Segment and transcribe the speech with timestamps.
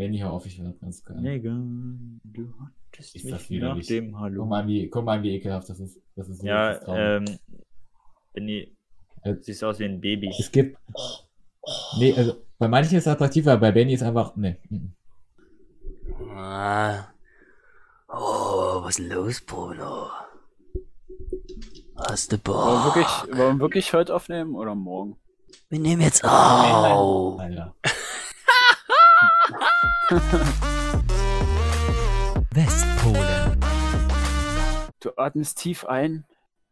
[0.00, 1.18] Benny, hör auf, ich werde ganz geil.
[1.20, 4.40] Megan, du hattest Ist mich das wieder nach nicht- dem Hallo.
[4.40, 6.00] Guck mal, wie, guck mal, wie ekelhaft das ist.
[6.16, 7.28] Das ist ja, wirklich traurig.
[7.28, 7.38] ähm,
[8.32, 8.72] Benny,
[9.22, 10.30] Äh, du siehst aus wie ein Baby.
[10.38, 10.78] Es gibt.
[11.98, 14.34] Nee, also bei manchen ist es attraktiver, bei Benny ist einfach.
[14.36, 14.56] Nee.
[16.34, 17.04] Ah.
[18.08, 20.06] Oh, was ist denn los, Bruno?
[22.08, 22.96] Hast du Wollen wir Bock?
[22.96, 25.16] wirklich, wollen wir wirklich heute aufnehmen oder morgen?
[25.68, 27.38] Wir nehmen jetzt auf.
[27.38, 27.74] Alter.
[32.50, 33.60] Westpolen.
[34.98, 36.26] Du atmest tief ein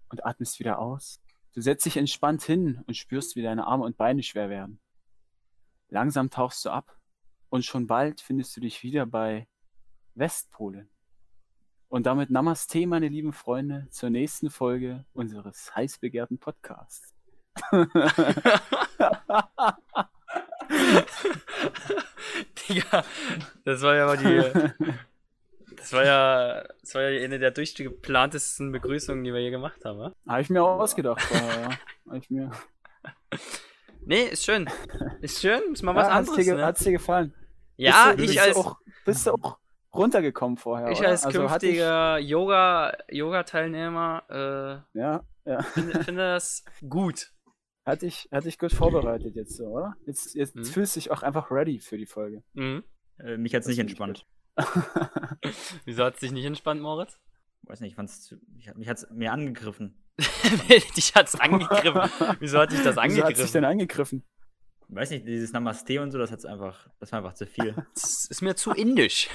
[0.08, 1.20] und atmest wieder aus.
[1.54, 4.80] Du setzt dich entspannt hin und spürst, wie deine Arme und Beine schwer werden.
[5.88, 6.98] Langsam tauchst du ab
[7.48, 9.46] und schon bald findest du dich wieder bei
[10.16, 10.88] Westpolen.
[11.88, 17.14] Und damit Namaste, meine lieben Freunde, zur nächsten Folge unseres heiß begehrten Podcasts.
[22.68, 23.04] Digga,
[23.64, 24.94] das war ja mal die.
[25.76, 29.98] Das war ja, das war ja eine der durchgeplantesten Begrüßungen, die wir je gemacht haben,
[29.98, 30.12] wa?
[30.28, 32.14] Habe ich mir auch ausgedacht ja.
[32.14, 32.50] Ich mir.
[34.00, 34.70] Nee, ist schön.
[35.20, 36.36] Ist schön, ist mal was ja, hat's anderes.
[36.46, 36.64] dir, ge- ne?
[36.66, 37.34] hat's dir gefallen?
[37.76, 39.58] Ja, du, ich bist als, Du auch, bist du auch
[39.94, 40.88] runtergekommen vorher?
[40.90, 41.08] ich oder?
[41.08, 44.22] als Also hatte ich- künftiger Yoga, Yoga-Teilnehmer
[44.94, 45.58] Ja, ja.
[45.58, 47.30] äh, finde, finde das gut.
[47.88, 49.94] Hatte ich, hatte ich gut vorbereitet jetzt so, oder?
[50.06, 50.64] Jetzt, jetzt Mhm.
[50.64, 52.42] fühlst du dich auch einfach ready für die Folge.
[52.52, 52.84] Mhm.
[53.18, 54.26] Äh, mich hat's Das nicht entspannt.
[55.86, 57.18] Wieso hat es dich nicht entspannt, Moritz?
[57.62, 59.96] Weiß nicht, ich fand's, zu- ich, mich hat's mehr angegriffen.
[60.96, 62.10] dich hat's angegriffen.
[62.40, 63.52] Wieso hat dich das Wieso hat sich angegriffen?
[63.54, 64.24] denn angegriffen?
[64.88, 67.74] Weiß nicht, dieses Namaste und so, das hat's einfach, das war einfach zu viel.
[67.94, 69.28] Das ist mir zu indisch.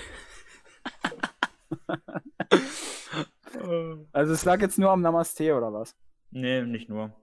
[4.12, 5.96] Also es lag jetzt nur am Namaste oder was?
[6.32, 7.14] nee, nicht nur.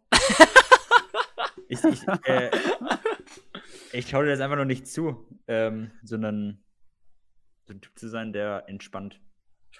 [1.71, 2.51] Ich, ich, äh,
[3.93, 6.63] ich schaue dir das einfach noch nicht zu, ähm, sondern
[7.67, 9.21] so ein Typ zu sein, der entspannt.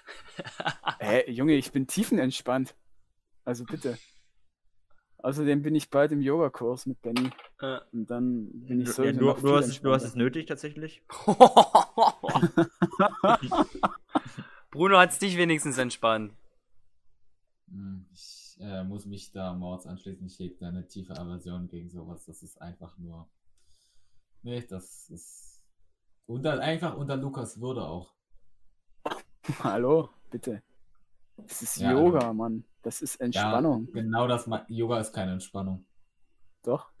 [0.99, 2.75] Hä, Junge, ich bin tiefenentspannt.
[3.43, 3.97] Also bitte.
[5.17, 7.29] Außerdem bin ich bald im Yogakurs mit Benny.
[7.59, 7.79] Äh.
[7.91, 9.03] Und dann bin ich Du, so.
[9.03, 11.03] ja, du, du, hast, du hast es nötig tatsächlich.
[14.71, 16.33] Bruno hat's dich wenigstens entspannt.
[18.61, 20.25] Äh, muss mich da Mords anschließen.
[20.27, 22.25] Ich hege da eine tiefe Aversion gegen sowas.
[22.25, 23.27] Das ist einfach nur.
[24.43, 25.63] Nee, das ist.
[26.27, 28.13] Unter, einfach unter Lukas Würde auch.
[29.63, 30.61] Hallo, bitte.
[31.37, 32.63] Das ist Ja, Yoga, Mann.
[32.83, 33.87] Das ist Entspannung.
[33.87, 34.47] Ja, genau das.
[34.67, 35.85] Yoga ist keine Entspannung.
[36.63, 36.91] Doch.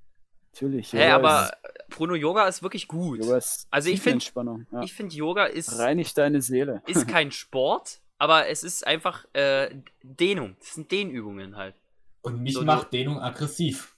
[0.53, 0.91] Natürlich.
[0.93, 3.19] Hä, Yoga aber ist- Bruno, Yoga ist wirklich gut.
[3.23, 4.65] Yoga ist Also ich find- Tiefenentspannung.
[4.71, 4.81] Ja.
[4.83, 6.81] Ich finde, Yoga ist, Reinigt deine Seele.
[6.87, 10.55] ist kein Sport, aber es ist einfach äh, Dehnung.
[10.59, 11.75] Das sind Dehnübungen halt.
[12.21, 13.95] Und mich So, du- macht Dehnung aggressiv.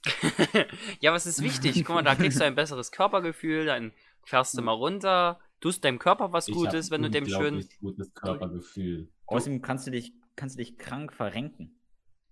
[1.00, 1.84] ja, was ist wichtig?
[1.84, 3.92] Guck mal, da kriegst du ein besseres Körpergefühl, dann
[4.24, 7.68] fährst du mal runter, tust deinem Körper was Ich Gutes, wenn du dem schön.
[7.80, 9.08] gutes Körpergefühl.
[9.26, 11.78] Außerdem kannst du dich, kannst du dich krank verrenken.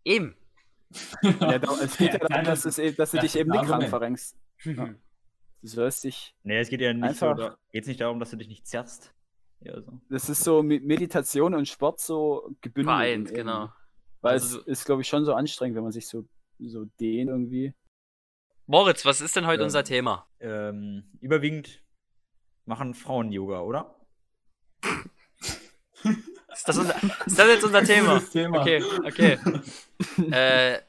[0.05, 0.35] Eben.
[1.41, 3.51] Ja, doch, es geht ja, Ja, darum, dass, das- es, dass du das dich eben
[3.51, 4.37] nicht krank verrenkst.
[4.65, 4.87] Ja.
[5.61, 6.35] Du sollst dich.
[6.43, 8.67] Nee, es geht ja nicht Einfach- so, da, geht's nicht darum, dass du dich nicht
[8.67, 9.13] zerrst.
[9.65, 10.01] Ja, so.
[10.11, 12.97] Das ist so mit Meditation und Sport so gebündelt.
[12.97, 13.73] Vereint, genau.
[14.21, 16.27] Weil Also es ist, glaube ich, schon so anstrengend, wenn man sich so,
[16.59, 17.75] so dehnt irgendwie.
[18.67, 20.27] Moritz, was ist denn heute Ähm, unser Thema?
[20.41, 21.83] Ähm, überwiegend
[22.65, 23.95] machen Frauen Yoga, oder?
[26.53, 26.95] Ist das, unser,
[27.27, 28.21] ist das jetzt unser Thema?
[28.21, 28.61] Thema.
[28.61, 29.39] Okay, okay.
[30.31, 30.81] äh,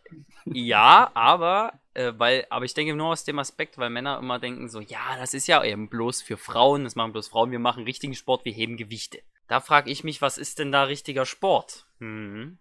[0.46, 4.70] ja, aber, äh, weil, aber ich denke nur aus dem Aspekt, weil Männer immer denken
[4.70, 7.84] so, ja, das ist ja eben bloß für Frauen, das machen bloß Frauen, wir machen
[7.84, 9.20] richtigen Sport, wir heben Gewichte.
[9.48, 11.86] Da frage ich mich, was ist denn da richtiger Sport?
[12.00, 12.58] Mhm.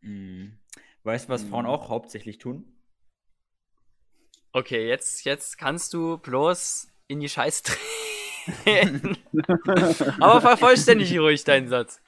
[0.00, 0.58] Mhm.
[1.04, 1.70] Weißt du, was Frauen Mhm.
[1.70, 2.64] auch hauptsächlich tun?
[4.52, 7.62] Okay, jetzt, jetzt kannst du bloß in die Scheiße
[8.64, 9.16] treten.
[10.20, 12.00] aber vervollständig ruhig deinen Satz.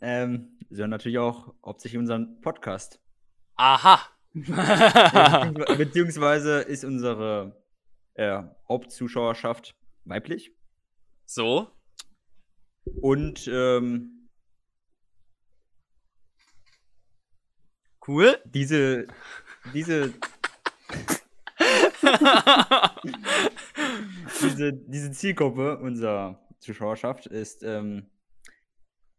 [0.00, 3.00] Ähm, sie hören natürlich auch hauptsächlich unseren Podcast.
[3.56, 4.00] Aha.
[4.34, 7.60] Beziehungswe- Beziehungsweise ist unsere
[8.14, 9.74] äh, Hauptzuschauerschaft
[10.04, 10.52] weiblich.
[11.24, 11.70] so.
[13.02, 14.14] Und ähm,
[18.06, 18.38] Cool.
[18.46, 19.06] diese,
[19.74, 20.14] diese,
[24.40, 28.10] diese, diese Zielgruppe unserer Zuschauerschaft ist, ähm,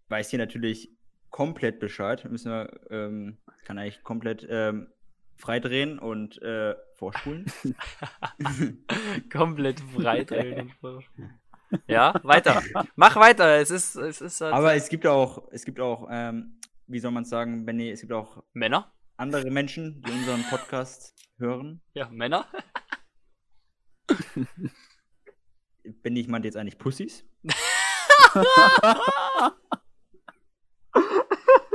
[0.07, 0.89] weiß hier natürlich
[1.29, 2.25] komplett Bescheid.
[2.29, 4.87] Müssen wir, ähm, kann eigentlich komplett ähm,
[5.39, 7.45] freidrehen und äh, vorspulen.
[9.31, 10.31] Komplett breit.
[11.87, 12.61] ja, weiter.
[12.95, 13.57] Mach weiter.
[13.57, 17.11] Es ist, es ist halt Aber es gibt auch, es gibt auch, ähm, wie soll
[17.11, 18.93] man es sagen, Benny, es gibt auch Männer.
[19.17, 21.81] andere Menschen, die unseren Podcast hören.
[21.93, 22.45] Ja, Männer.
[26.03, 27.25] bin ich meinte jetzt eigentlich Pussys.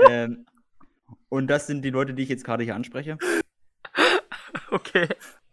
[0.09, 0.47] ähm,
[1.29, 3.19] und das sind die Leute, die ich jetzt gerade hier anspreche.
[4.75, 5.07] Okay.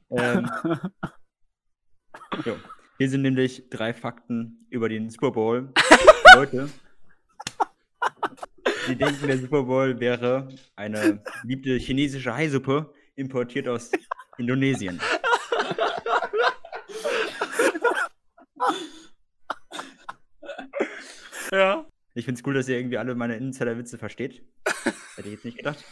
[0.09, 0.49] Ähm,
[2.43, 2.57] jo.
[2.97, 5.71] Hier sind nämlich drei Fakten über den Super Bowl.
[6.35, 6.69] Leute,
[8.87, 13.91] die denken, der Super Bowl wäre eine beliebte chinesische Haisuppe, importiert aus
[14.39, 14.99] Indonesien.
[21.53, 21.85] Ja.
[22.13, 24.41] Ich finde es cool, dass ihr irgendwie alle meine Insider-Witze versteht.
[25.17, 25.83] Hätte ich jetzt nicht gedacht.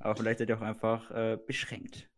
[0.00, 2.08] Aber vielleicht seid ihr auch einfach äh, beschränkt.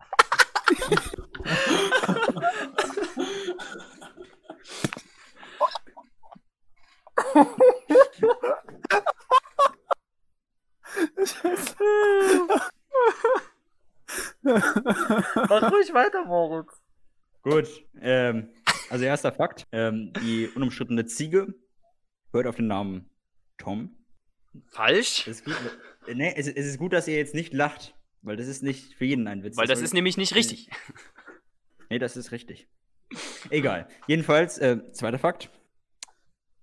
[14.43, 16.81] Mach ruhig weiter, Moritz.
[17.43, 17.69] Gut,
[18.01, 18.51] ähm,
[18.91, 19.67] also erster Fakt.
[19.73, 21.55] Ähm, die unumstrittene Ziege
[22.33, 23.11] hört auf den Namen
[23.59, 23.97] Tom.
[24.71, 25.27] Falsch.
[25.27, 25.51] Es äh,
[26.13, 29.05] nee, es, es ist gut, dass ihr jetzt nicht lacht, weil das ist nicht für
[29.05, 29.57] jeden ein Witz.
[29.57, 30.69] Weil das soll- ist nämlich nicht richtig.
[31.91, 32.69] Nee, das ist richtig.
[33.51, 33.87] Egal.
[34.07, 35.51] Jedenfalls, äh, zweiter Fakt.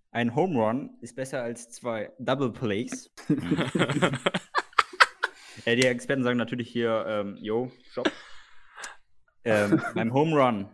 [0.10, 3.14] Ein Home Run ist besser als zwei Double Plays.
[5.66, 8.12] äh, die Experten sagen natürlich hier, ähm, yo, stopp.
[9.46, 10.70] Ähm, beim Home Run,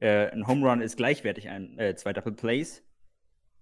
[0.00, 2.82] äh, ein Home Run ist gleichwertig ein, äh, zwei Double Plays,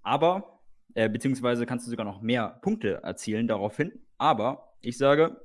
[0.02, 0.56] aber,
[0.96, 3.93] äh, beziehungsweise kannst du sogar noch mehr Punkte erzielen daraufhin.
[4.19, 5.40] Aber ich sage,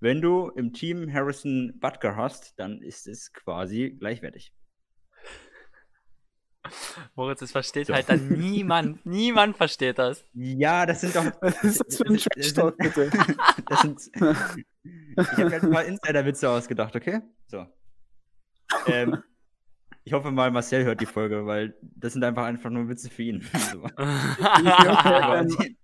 [0.00, 4.52] wenn du im Team Harrison Butker hast, dann ist es quasi gleichwertig.
[7.16, 7.94] Moritz, das versteht So.
[7.94, 9.04] halt dann niemand.
[9.06, 10.24] Niemand versteht das.
[10.32, 11.24] Ja, das sind doch.
[11.40, 13.10] Was ist das für ein das- das Trash-Talk, bitte?
[13.68, 14.00] Das sind.
[14.14, 17.20] Ich habe jetzt mal Insider-Witze ausgedacht, okay?
[17.46, 17.66] So.
[18.86, 19.22] Ähm,
[20.04, 23.22] ich hoffe mal, Marcel hört die Folge, weil das sind einfach einfach nur Witze für
[23.22, 23.42] ihn.
[23.72, 23.84] So.
[23.96, 25.76] Aber die-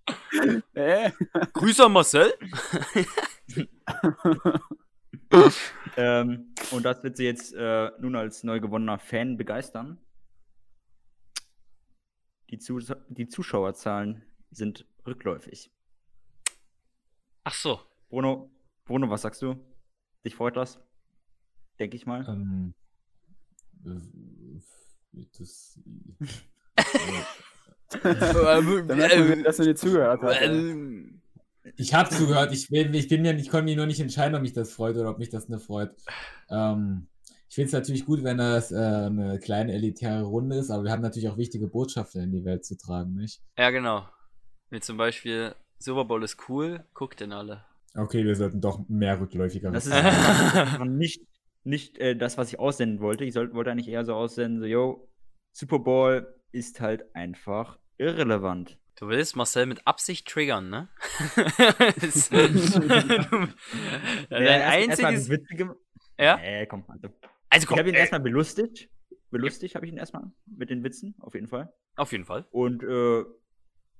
[0.74, 1.10] Äh,
[1.52, 2.32] Grüße an Marcel.
[5.96, 9.98] ähm, und das wird sie jetzt äh, nun als neu gewonnener Fan begeistern.
[12.50, 15.70] Die, Zus die Zuschauerzahlen sind rückläufig.
[17.44, 17.80] Ach so.
[18.08, 18.50] Bruno,
[18.84, 19.56] Bruno, was sagst du?
[20.24, 20.80] Dich freut das?
[21.78, 22.24] Denke ich mal.
[22.28, 22.77] Ähm, äh,
[23.84, 25.78] das,
[28.86, 30.40] dann merkt man, dass er dir zugehört hat.
[30.40, 30.48] ey.
[30.48, 31.20] Ähm,
[31.76, 32.52] ich habe zugehört.
[32.52, 34.96] Ich, bin, ich, bin mir, ich konnte mich nur nicht entscheiden, ob mich das freut
[34.96, 35.90] oder ob mich das nicht freut.
[36.50, 37.08] Ähm,
[37.48, 40.90] ich finde es natürlich gut, wenn das äh, eine kleine elitäre Runde ist, aber wir
[40.90, 43.40] haben natürlich auch wichtige Botschaften in die Welt zu tragen, nicht?
[43.56, 44.06] ja, genau.
[44.70, 47.64] Wie zum Beispiel, Super Bowl ist cool, guckt den alle.
[47.94, 49.94] Okay, wir sollten doch mehr rückläufiger Das ist
[50.84, 51.22] nicht,
[51.68, 53.24] nicht äh, das, was ich aussenden wollte.
[53.24, 55.08] Ich sollte, wollte eigentlich eher so aussenden, so, yo,
[55.52, 58.78] Super Bowl ist halt einfach irrelevant.
[58.96, 60.88] Du willst Marcel mit Absicht triggern, ne?
[62.00, 63.54] Das- Dein
[64.30, 65.28] Ja, einziges.
[66.18, 66.36] Ja?
[66.38, 67.08] Nee, komm, also.
[67.50, 68.90] Also Ich komm, habe ihn äh, erstmal belustigt.
[69.30, 71.72] Belustigt habe ich ihn erstmal mit den Witzen, auf jeden Fall.
[71.96, 72.46] auf jeden Fall.
[72.50, 73.24] Und äh,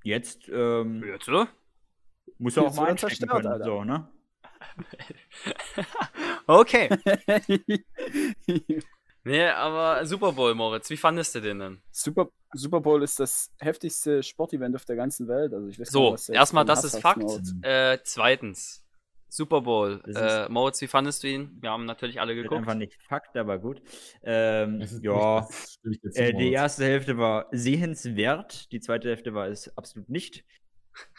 [0.03, 1.49] jetzt ähm, Jetzt, oder?
[2.39, 3.47] muss er auch mal einstecken können.
[3.47, 3.65] Alter.
[3.65, 4.09] So, ne?
[6.47, 6.89] Okay.
[9.25, 11.83] Nee, aber Super Bowl, Moritz, wie fandest du den denn?
[11.91, 15.53] Super, Super Bowl ist das heftigste Sportevent auf der ganzen Welt.
[15.53, 17.25] Also ich weiß So, erstmal, das ist Fakt.
[17.61, 18.87] Äh, zweitens,
[19.29, 20.03] Super Bowl.
[20.07, 21.59] Äh, Moritz, wie fandest du ihn?
[21.61, 22.61] Wir haben natürlich alle geguckt.
[22.61, 23.83] einfach nicht Fakt, aber gut.
[24.23, 25.47] Ähm, ja,
[26.15, 30.45] äh, die erste Hälfte war sehenswert, die zweite Hälfte war es absolut nicht.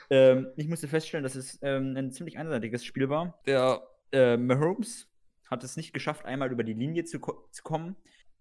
[0.10, 3.40] Ähm, ich musste feststellen, dass es ähm, ein ziemlich einseitiges Spiel war.
[3.46, 5.08] Der äh, Mahomes
[5.50, 7.96] hat es nicht geschafft, einmal über die Linie zu, ko zu kommen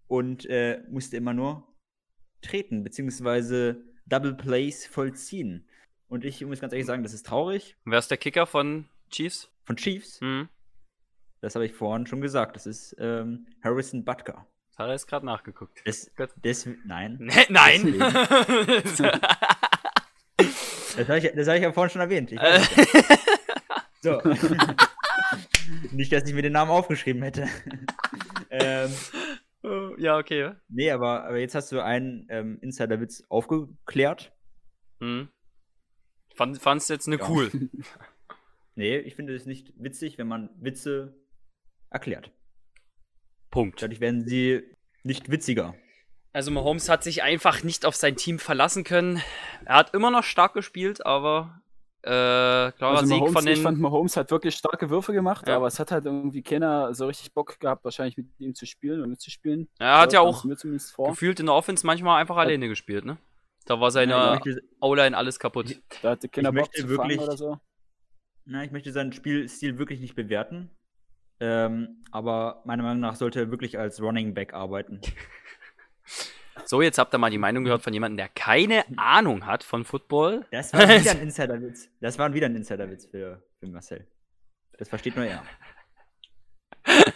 [0.07, 1.67] und äh, musste immer nur
[2.41, 5.67] treten, beziehungsweise Double Plays vollziehen.
[6.07, 7.75] Und ich muss ganz ehrlich sagen, das ist traurig.
[7.85, 9.49] Wer ist der Kicker von Chiefs?
[9.65, 10.49] Von Chiefs, Hm,
[11.41, 14.47] das habe ich vorhin schon gesagt, das ist ähm, Harrison Butker.
[14.69, 15.81] das hat er jetzt gerade nachgeguckt.
[15.85, 16.11] Das,
[16.41, 17.17] das, nein.
[17.19, 17.93] Nee, nein!
[20.97, 22.31] Das habe ich, das hab ich ja vorhin schon erwähnt.
[22.31, 22.61] Ja.
[24.01, 24.21] so.
[25.91, 27.47] Nicht, dass ich mir den Namen aufgeschrieben hätte.
[28.49, 28.91] ähm,
[29.97, 30.53] ja, okay.
[30.69, 34.31] nee, aber, aber jetzt hast du einen ähm, Insider-Witz aufgeklärt.
[34.99, 35.29] Hm.
[36.35, 37.29] Fand, fandst du jetzt eine Ja.
[37.29, 37.51] cool?
[38.75, 41.13] Nee, ich finde es nicht witzig, wenn man Witze
[41.89, 42.31] erklärt.
[43.51, 43.81] Punkt.
[43.81, 44.63] Dadurch werden sie
[45.03, 45.75] nicht witziger.
[46.31, 49.21] Also Mahomes hat sich einfach nicht auf sein Team verlassen können.
[49.65, 51.61] Er hat immer noch stark gespielt, aber
[52.01, 53.63] Äh, klarer Also Sieg Mahomes, von ich den.
[53.63, 55.57] fand, Mahomes hat wirklich starke Würfe gemacht, Ja.
[55.57, 59.01] aber es hat halt irgendwie keiner so richtig Bock gehabt, wahrscheinlich mit ihm zu spielen
[59.03, 59.67] und mitzuspielen.
[59.79, 60.53] Er hat ja So kam
[61.03, 63.17] auch gefühlt in der Offense manchmal einfach alleine gespielt, ne?
[63.65, 65.81] Da war seine Ja, ich, möchte, O-Line alles kaputt.
[66.01, 67.59] Da hatte keiner Ich Bock möchte zu wirklich- oder so.
[68.45, 70.69] na, ich möchte seinen Spielstil wirklich nicht bewerten.
[71.41, 75.01] Ähm, aber meiner Meinung nach sollte er wirklich als Running Back arbeiten.
[76.65, 79.85] So, jetzt habt ihr mal die Meinung gehört von jemandem, der keine Ahnung hat von
[79.85, 80.45] Football.
[80.51, 81.89] Das war wieder ein Insiderwitz.
[81.99, 84.07] Das war wieder ein Insiderwitz für, für Marcel.
[84.77, 85.43] Das versteht nur er.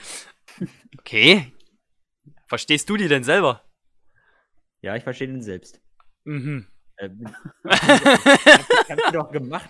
[1.00, 1.52] Okay.
[2.48, 3.64] Verstehst du die denn selber?
[4.82, 5.82] Ja, ich verstehe den selbst.
[6.24, 6.68] Mhm.
[6.98, 7.10] Äh,
[7.66, 7.72] ich
[8.90, 9.70] hab die doch gemacht.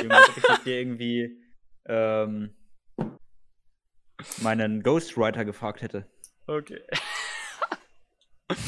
[0.00, 1.38] Ich mit dir irgendwie
[1.86, 2.56] ähm,
[4.38, 6.10] meinen Ghostwriter gefragt hätte.
[6.46, 6.82] Okay.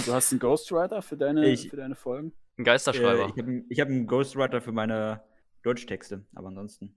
[0.06, 2.32] Du hast einen Ghostwriter für deine, Ich- für deine Folgen?
[2.56, 3.32] Ein Äh, Geisterschreiber.
[3.34, 5.22] ich habe ich hab einen Ghostwriter für meine
[5.62, 6.94] Deutschtexte, aber ansonsten.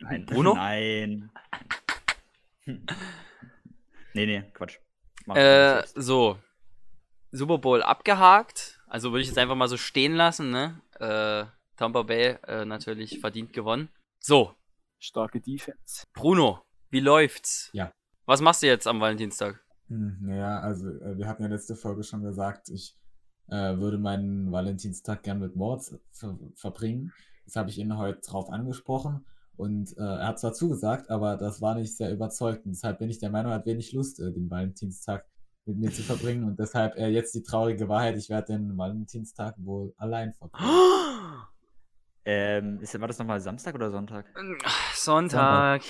[0.00, 0.26] Nein.
[0.26, 0.54] Bruno?
[0.54, 1.30] Nein.
[2.64, 2.86] Hm.
[4.14, 4.78] Nee, nee, Quatsch.
[5.34, 6.38] Äh, so.
[7.30, 8.80] Super Bowl abgehakt.
[8.86, 10.80] Also würde ich jetzt einfach mal so stehen lassen, ne?
[11.00, 13.88] Äh, Tampa Bay äh, natürlich verdient gewonnen.
[14.20, 14.54] So,
[14.98, 16.04] Starke Defense.
[16.12, 17.70] Bruno, wie läuft's?
[17.72, 17.90] Ja.
[18.26, 19.64] Was machst du jetzt am Valentinstag?
[19.88, 22.96] Hm, Ja, also äh, wir hatten ja letzte Folge schon gesagt, ich
[23.48, 27.12] äh, würde meinen Valentinstag gern mit Moritz ver verbringen.
[27.44, 31.60] Das habe ich ihn heute drauf angesprochen und äh, er hat zwar zugesagt, aber das
[31.60, 32.66] war nicht sehr überzeugend.
[32.74, 35.26] Deshalb bin ich der Meinung, er hat wenig Lust, äh, den Valentinstag
[35.64, 39.54] mit mir zu verbringen und deshalb äh, jetzt die traurige Wahrheit, ich werde den Valentinstag
[39.58, 40.70] wohl allein verbringen.
[42.24, 44.26] Ähm, ist, war das nochmal Samstag oder Sonntag?
[44.94, 45.82] Sonntag.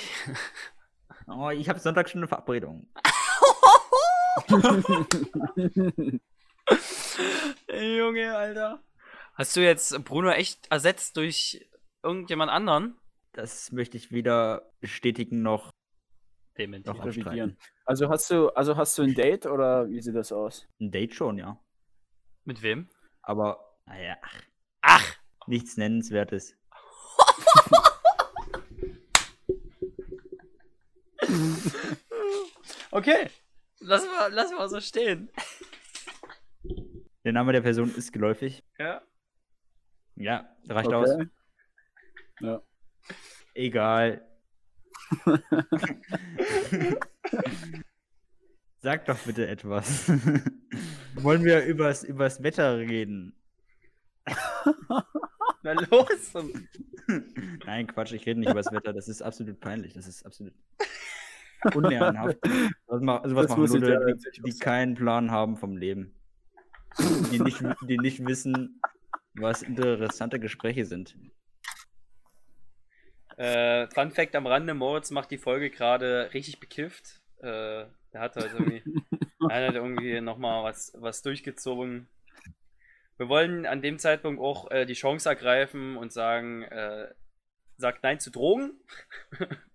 [1.29, 2.87] Oh, ich habe Sonntag schon eine Verabredung.
[7.69, 8.83] Junge, Alter.
[9.35, 11.67] Hast du jetzt Bruno echt ersetzt durch
[12.03, 12.99] irgendjemand anderen?
[13.33, 15.71] Das möchte ich weder bestätigen noch.
[16.59, 17.57] Revidieren.
[17.87, 20.69] Also hast du, also hast du ein Date oder wie sieht das aus?
[20.81, 21.59] Ein Date schon, ja.
[22.45, 22.91] Mit wem?
[23.23, 24.43] Aber, naja, ach,
[24.83, 25.17] Ach!
[25.47, 26.55] nichts Nennenswertes.
[32.93, 33.31] Okay.
[33.85, 35.29] Lass mal, lass mal so stehen.
[37.25, 38.63] Der Name der Person ist geläufig.
[38.79, 39.03] Ja.
[40.17, 41.11] Ja, reicht aus.
[42.41, 42.59] Okay.
[43.55, 44.27] Egal.
[48.79, 50.09] Sag doch bitte etwas.
[51.15, 53.37] Wollen wir übers, übers Wetter reden?
[55.63, 56.33] Na los.
[57.67, 58.93] Nein, Quatsch, ich rede nicht übers Wetter.
[58.93, 59.95] Das ist absolut peinlich.
[59.95, 60.55] Das ist absolut
[61.75, 62.39] unehrenhaft.
[62.87, 66.15] Was ma sowas Das machen Leute, die, die keinen Plan haben vom Leben.
[67.31, 68.81] Die nicht, die nicht wissen,
[69.35, 71.17] was interessante Gespräche sind.
[73.37, 77.21] Äh, Fun Fact am Rande: Moritz macht die Folge gerade richtig bekifft.
[77.39, 78.83] Äh, der hat halt irgendwie,
[79.51, 82.09] er hat irgendwie nochmal was, was durchgezogen.
[83.17, 87.09] Wir wollen an dem Zeitpunkt auch äh, die Chance ergreifen und sagen, äh,
[87.77, 88.81] sagt Nein zu Drogen.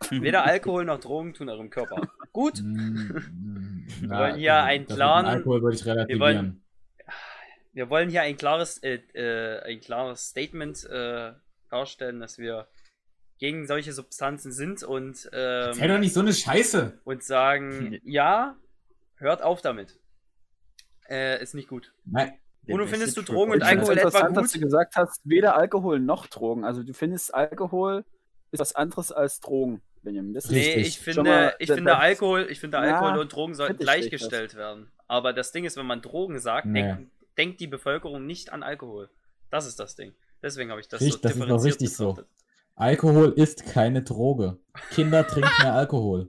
[0.10, 2.00] Weder Alkohol noch Drogen tun eurem Körper
[2.32, 2.58] gut.
[4.00, 6.20] Wir wollen hier einen klaren- Alkohol würde ich relativieren.
[6.20, 6.62] wollen-
[7.72, 11.32] Wir wollen hier ein klares, äh, äh, ein klares Statement äh,
[11.70, 12.68] darstellen, dass wir
[13.38, 17.00] gegen solche Substanzen sind und, Erzähl ähm, doch nicht so eine Scheiße.
[17.04, 18.56] und sagen, ja,
[19.16, 19.98] hört auf damit.
[21.08, 21.92] Äh, ist nicht gut.
[22.04, 22.32] Nein,
[22.66, 24.44] Bruno, findest du Drogen und Alkohol etwa interessant, gut?
[24.44, 26.64] dass du gesagt hast, weder Alkohol noch Drogen.
[26.64, 28.04] Also du findest Alkohol
[28.52, 30.34] ist was anderes als Drogen, Benjamin.
[30.34, 30.86] Das Nee, Richtig.
[30.88, 33.78] ich finde, mal, ich das- finde das- Alkohol, ich finde Ja, Alkohol und Drogen sollten
[33.78, 34.88] gleichgestellt werden.
[35.08, 36.82] Aber das Ding ist, wenn man Drogen sagt, Nee.
[36.82, 39.08] denkt, denkt die Bevölkerung nicht an Alkohol.
[39.50, 40.14] Das ist das Ding.
[40.42, 42.08] Deswegen habe ich das Richtig, so das ist doch differenziert richtig so.
[42.14, 42.32] betrachtet.
[42.76, 44.58] Alkohol ist keine Droge.
[44.90, 46.28] Kinder trinken mehr Alkohol.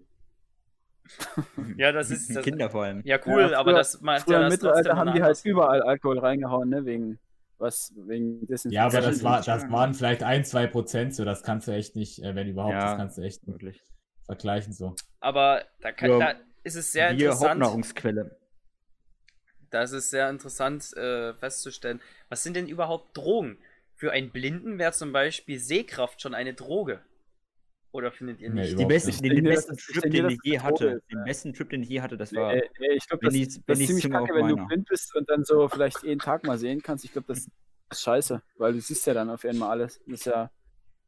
[1.77, 3.01] Ja, das ist das, Kinder vor allem.
[3.05, 5.39] Ja, cool, Ja, aber früher- das macht Früher ja im das Mittelalter haben die halt
[5.45, 6.85] überall Alkohol reingehauen, ne?
[6.85, 7.19] Wegen
[7.59, 8.71] was, wegen Desinfektion.
[8.71, 11.25] Ja, aber das, war, das waren vielleicht ein, zwei Prozent so.
[11.25, 13.81] Das kannst du echt nicht, äh, wenn überhaupt, Ja, das kannst du echt nicht Wirklich.
[14.25, 14.95] vergleichen so.
[15.19, 16.19] Aber da, kann, Ja.
[16.19, 17.49] da ist es sehr Bier, interessant.
[17.51, 18.37] Hauptnahrungsquelle.
[19.69, 23.57] Da ist es sehr interessant äh, festzustellen, was sind denn überhaupt Drogen?
[23.95, 27.01] Für einen Blinden wäre zum Beispiel Sehkraft schon eine Droge.
[27.91, 28.69] Oder findet ihr Nee, nicht?
[28.71, 29.23] Die Überhaupt beste, nicht.
[29.23, 31.23] den, den besten das- Trip, den ich je hatte, ist, den ja.
[31.23, 32.53] besten Trip, den ich je hatte, das war.
[32.53, 34.55] Nee, nee, ich glaube, wenn das, ich- das wenn ist ich ziemlich kacke, wenn du
[34.55, 34.67] meiner.
[34.67, 37.05] blind bist und dann so vielleicht jeden Tag mal sehen kannst.
[37.05, 37.47] Ich glaube, das
[37.89, 39.99] ist scheiße, weil du siehst ja dann auf einmal alles.
[40.05, 40.51] Das ist ja,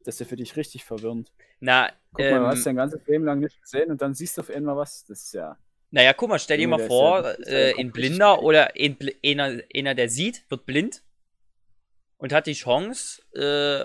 [0.04, 1.30] das ist ja für dich richtig verwirrend.
[1.60, 4.36] Na, Guck mal, du hast ähm, dein ganzes Leben lang nicht gesehen und dann siehst
[4.38, 5.04] du auf einmal was.
[5.04, 5.58] Das ist ja.
[5.90, 9.94] naja, guck mal, stell dir mal vor, ja äh, ein Blinder oder ein, einer, einer,
[9.94, 11.02] der sieht, wird blind.
[12.16, 13.84] und hat die Chance, äh,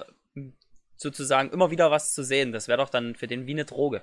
[0.98, 2.52] sozusagen immer wieder was zu sehen.
[2.52, 4.02] Das wäre doch dann für den wie eine Droge.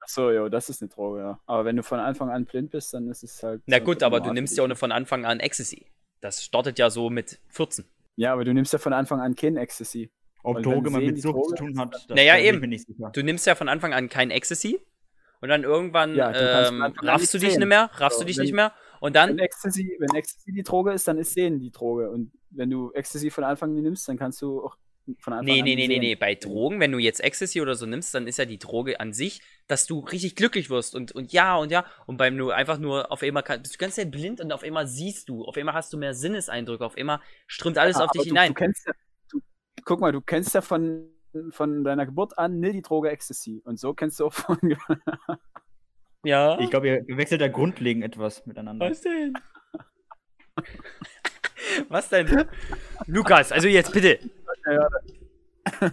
[0.00, 1.40] Achso, ja, das ist eine Droge, ja.
[1.46, 3.62] Aber wenn du von Anfang an blind bist, dann ist es halt.
[3.66, 5.86] Na so gut, aber du nimmst ja auch von Anfang an Ecstasy.
[6.20, 7.84] Das startet ja so mit 14.
[8.16, 10.10] Ja, aber du nimmst ja von Anfang an kein Ecstasy.
[10.42, 12.48] Ob Und wenn Droge mal mit Sucht Droge zu tun hat, das Naja, bin ich
[12.48, 12.60] eben.
[12.60, 13.10] mir nicht sicher.
[13.12, 14.80] Du nimmst ja von Anfang an kein Ecstasy
[15.40, 16.32] und dann irgendwann Ja,
[16.68, 17.58] ähm, raffst du dich sehen.
[17.60, 20.52] nicht mehr, raffst So, du dich wenn- nicht mehr und Wenn dann, Ecstasy, wenn Ecstasy
[20.52, 22.10] die Droge ist, dann ist Sehen die Droge.
[22.10, 24.76] Und wenn du Ecstasy von Anfang an nimmst, dann kannst du auch
[25.18, 27.74] von Anfang nee, an nee, nee, nee, nee, bei Drogen, wenn du jetzt Ecstasy oder
[27.74, 31.12] so nimmst, dann ist ja die Droge an sich, dass du richtig glücklich wirst und,
[31.12, 33.94] und ja und ja und beim nur einfach nur auf einmal kann, bist du ganz
[33.94, 37.20] Zeit blind und auf einmal siehst du, auf einmal hast du mehr Sinneseindrücke, auf einmal
[37.46, 38.48] strömt alles Ja, auf dich du, hinein.
[38.48, 38.92] Du kennst ja,
[39.30, 39.40] du,
[39.84, 41.10] guck mal, du kennst ja von,
[41.50, 43.62] von deiner Geburt an ne, die Droge Ecstasy.
[43.64, 44.58] Und so kennst du auch von.
[46.24, 46.58] ja.
[46.60, 48.90] Ich glaube, ihr wechselt da grundlegend etwas miteinander.
[48.90, 49.34] Was denn?
[51.88, 52.46] Was denn?
[53.06, 54.18] Lukas, also jetzt bitte.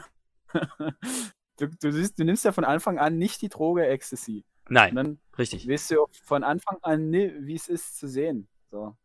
[1.57, 4.43] du, du, siehst, du nimmst ja von Anfang an nicht die Droge Ecstasy.
[4.69, 5.67] Nein, dann richtig.
[5.69, 8.47] weißt du auch von Anfang an nie, wie es ist zu sehen.
[8.71, 8.95] So.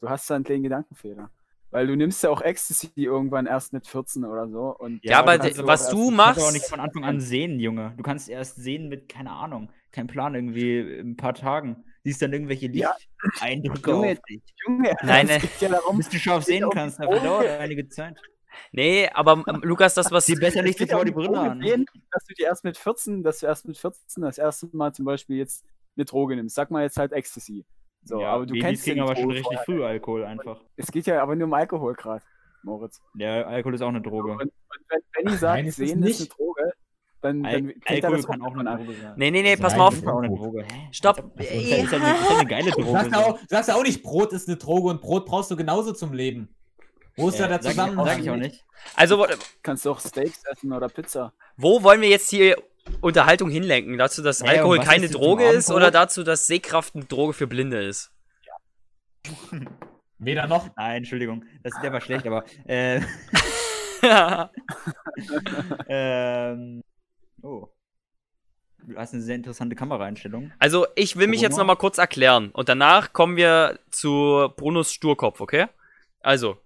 [0.00, 1.30] Du hast da einen kleinen Gedankenfehler.
[1.70, 4.76] Weil du nimmst ja auch Ecstasy irgendwann erst mit 14 oder so.
[4.76, 6.66] Und Ja, aber dann kannst d- auch was du mit- Du kannst machst- auch nicht
[6.66, 7.94] von Anfang an sehen, Junge.
[7.96, 11.84] Du kannst erst sehen mit, keine Ahnung, kein Plan, irgendwie in ein paar Tagen.
[12.04, 12.94] Siehst dann irgendwelche Ja.
[13.22, 14.42] Licht-Eindrücke Junge, auf dich.
[14.66, 15.48] Junge, Nein, es ne.
[15.48, 17.26] geht ja darum, Bis du scharf sehen kannst, dafür Droge.
[17.26, 18.16] dauert einige Zeit.
[18.72, 20.26] Nee, aber ähm, Lukas, das was.
[20.26, 21.60] Zieh besser Es nicht ja um die Brille an.
[21.60, 24.92] sehen, dass du dir erst mit 14, dass du erst mit 14 das erste Mal
[24.92, 25.64] zum Beispiel jetzt
[25.96, 26.54] eine Droge nimmst.
[26.54, 27.64] Sag mal jetzt halt Ecstasy.
[28.04, 30.60] So, ja, aber du Babys kennst ja kriegen die aber schon richtig früh Alkohol einfach.
[30.76, 32.24] Es geht ja aber nur um Alkohol gerade,
[32.62, 33.00] Moritz.
[33.14, 34.32] Der Alkohol ist auch eine Droge.
[34.32, 34.52] Und, und
[34.88, 36.28] wenn Benny sagt, Nein, ist es Sehen ist eine.
[36.28, 36.72] Droge,
[37.20, 38.76] dann, Al dann kennt er Alkohol das kann auch eine.
[38.76, 39.14] Droge sein.
[39.16, 39.94] Nee, nee, nee, pass Nein, mal auf.
[39.94, 40.64] Ist auch eine Droge.
[40.64, 40.88] Hä?
[40.90, 41.36] Stopp.
[41.36, 42.90] Das ist ja, ja eine, ja geile Droge.
[42.90, 45.50] sagst, ja auch, du sagst ja auch nicht, Brot ist eine Droge und Brot brauchst
[45.50, 46.52] du genauso zum Leben.
[47.16, 48.06] Wo ist da Äh, der sag, ich- Zusammenhang?
[48.06, 48.64] sag ich auch nicht.
[48.96, 49.26] Also,
[49.62, 51.32] Kannst du auch Steaks essen oder Pizza.
[51.56, 52.56] wo wollen wir jetzt hier
[53.00, 53.96] Unterhaltung hinlenken?
[53.98, 55.76] Dazu, dass Ja, ja, Alkohol was keine zum Droge ist Abendbrot?
[55.76, 58.10] oder dazu, dass Sehkraft eine Droge für Blinde ist?
[60.18, 60.68] Weder noch.
[60.76, 61.44] Nein, Entschuldigung.
[61.62, 62.44] Das, der war schlecht, aber.
[62.66, 63.00] Äh,
[65.88, 66.82] ähm,
[67.42, 67.68] oh.
[68.84, 70.50] Du hast eine sehr interessante Kameraeinstellung.
[70.58, 71.62] also, ich will mich jetzt Bruno?
[71.62, 75.66] nochmal kurz erklären und danach kommen wir zu Brunos Sturkopf, okay?
[76.20, 76.58] Also,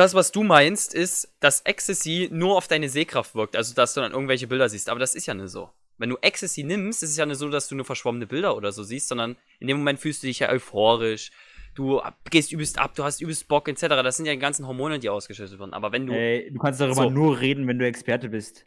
[0.00, 4.00] das, was du meinst, ist, dass Ecstasy nur auf deine Sehkraft wirkt, also dass du
[4.00, 4.88] dann irgendwelche Bilder siehst.
[4.88, 5.70] Aber das ist ja nicht so.
[5.98, 8.72] Wenn du Ecstasy nimmst, ist es ja nicht so, dass du nur verschwommene Bilder oder
[8.72, 11.30] so siehst, sondern in dem Moment fühlst du dich ja euphorisch.
[11.74, 13.82] Du gehst übelst ab, du hast übelst Bock, etc.
[13.88, 15.74] Das sind ja die ganzen Hormone, die ausgeschüttet werden.
[15.74, 16.14] Aber wenn du.
[16.14, 17.10] Ey, du kannst darüber So.
[17.10, 18.64] nur reden, wenn du Experte bist.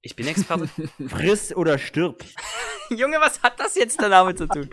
[0.00, 0.68] Ich bin Experte.
[1.08, 2.24] Friss oder stirb.
[2.90, 4.70] Junge, was hat das jetzt damit zu tun?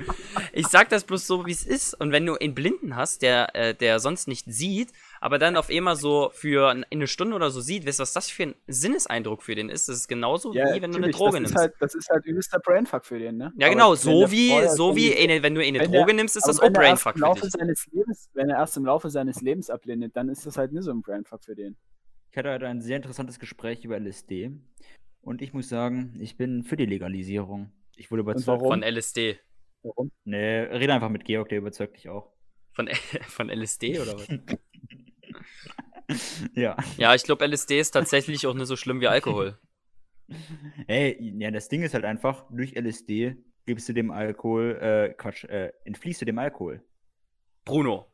[0.54, 1.94] Ich sag das bloß so, wie es ist.
[1.94, 4.94] Und wenn du einen Blinden hast, der, äh, der sonst nicht sieht,
[5.26, 8.14] aber dann auf einmal so für ein- eine Stunde oder so sieht, weißt du, was
[8.14, 9.90] das für ein Sinneseindruck für den ist?
[9.90, 11.56] Das ist genauso wie wenn du eine Droge das nimmst.
[11.56, 13.52] Ist halt, das ist halt übelster Brainfuck für den, ne?
[13.58, 16.44] ja, genau, so wie, so wie eine, wenn du eine wenn Droge der- nimmst, ist
[16.44, 17.52] aber das auch Brainfuck für dich.
[17.52, 20.84] seines Lebens, Wenn er erst im Laufe seines Lebens abblindet, dann ist das halt nicht
[20.84, 21.76] so ein Brainfuck für den.
[22.32, 24.52] Ich hatte heute ein sehr interessantes Gespräch über LSD.
[25.22, 27.72] Und ich muss sagen, ich bin für die Legalisierung.
[27.96, 28.48] Ich wurde überzeugt.
[28.48, 28.68] warum?
[28.68, 29.40] Von LSD.
[29.82, 30.12] Warum?
[30.24, 32.32] Nee, rede einfach mit Georg, der überzeugt dich auch.
[32.74, 32.90] Von,
[33.30, 34.28] von LSD oder was?
[36.56, 36.76] ja.
[36.98, 39.58] Ja, ich glaube, LSD ist tatsächlich auch nicht so schlimm wie Alkohol.
[40.88, 45.44] Ey, ja, das Ding ist halt einfach, durch LSD gibst du dem Alkohol, äh, Quatsch,
[45.46, 46.84] äh, entfließt du dem Alkohol.
[47.64, 48.12] Bruno,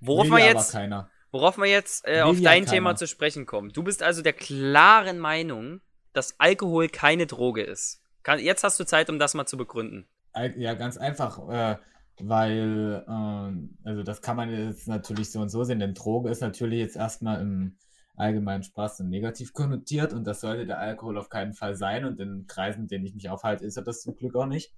[0.00, 1.10] worauf wir jetzt, keiner.
[1.30, 2.66] worauf wir jetzt äh, auf dein keiner.
[2.66, 3.70] Thema zu sprechen kommen.
[3.70, 5.80] Du bist also der klaren Meinung,
[6.12, 8.02] dass Alkohol keine Droge ist.
[8.22, 10.08] Kann, jetzt hast du Zeit, um das mal zu begründen.
[10.56, 11.76] Ja, ganz einfach, äh,
[12.20, 16.40] weil, ähm, also das kann man jetzt natürlich so und so sehen, denn Droge ist
[16.40, 17.76] natürlich jetzt erstmal im
[18.16, 22.20] allgemeinen Spaß und negativ konnotiert und das sollte der Alkohol auf keinen Fall sein und
[22.20, 24.72] in Kreisen, in denen ich mich aufhalte, ist er das zum Glück auch nicht.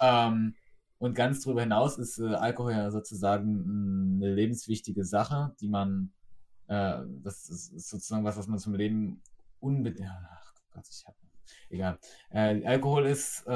[0.00, 0.54] Ähm,
[0.98, 6.12] und ganz darüber hinaus ist äh, Alkohol ja sozusagen mh, eine lebenswichtige Sache, die man,
[6.68, 9.20] äh, das ist, sozusagen was, was man zum Leben
[9.58, 11.16] unbedingt, ach Gott, ich hab,
[11.72, 11.98] egal.
[12.30, 13.50] Äh, Alkohol ist äh,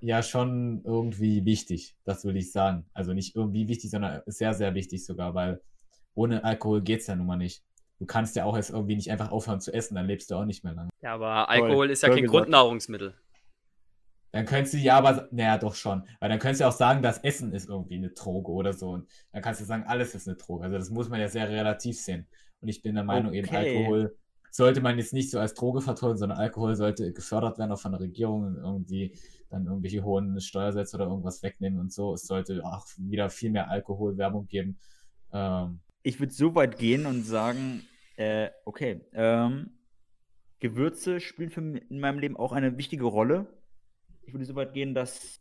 [0.00, 2.86] ja schon irgendwie wichtig, das will ich sagen.
[2.94, 5.60] Also nicht irgendwie wichtig, sondern sehr, sehr wichtig sogar, weil
[6.14, 7.62] ohne Alkohol geht's ja nun mal nicht.
[7.98, 10.44] Du kannst ja auch jetzt irgendwie nicht einfach aufhören zu essen, dann lebst du auch
[10.44, 10.90] nicht mehr lange.
[11.00, 12.44] Ja, aber Alkohol ist ja toll kein gesagt.
[12.44, 13.14] Grundnahrungsmittel.
[14.30, 16.04] Dann könntest du ja aber, naja, doch schon.
[16.20, 18.90] Weil dann könntest du auch sagen, das Essen ist irgendwie eine Droge oder so.
[18.90, 20.64] Und dann kannst du sagen, alles ist eine Droge.
[20.64, 22.26] Also das muss man ja sehr relativ sehen.
[22.60, 23.78] Und ich bin der Meinung, eben Okay.
[23.78, 24.16] Alkohol
[24.58, 27.92] sollte man jetzt nicht so als Droge verteufeln, sondern Alkohol sollte gefördert werden, auch von
[27.92, 29.16] der Regierung irgendwie
[29.50, 32.12] dann irgendwelche hohen Steuersätze oder irgendwas wegnehmen und so.
[32.12, 34.78] Es sollte auch wieder viel mehr Alkoholwerbung geben.
[35.32, 39.70] Ähm, ich würde so weit gehen und sagen, äh, okay, ähm,
[40.58, 43.46] Gewürze spielen für m- in meinem Leben auch eine wichtige Rolle.
[44.26, 45.40] Ich würde so weit gehen, dass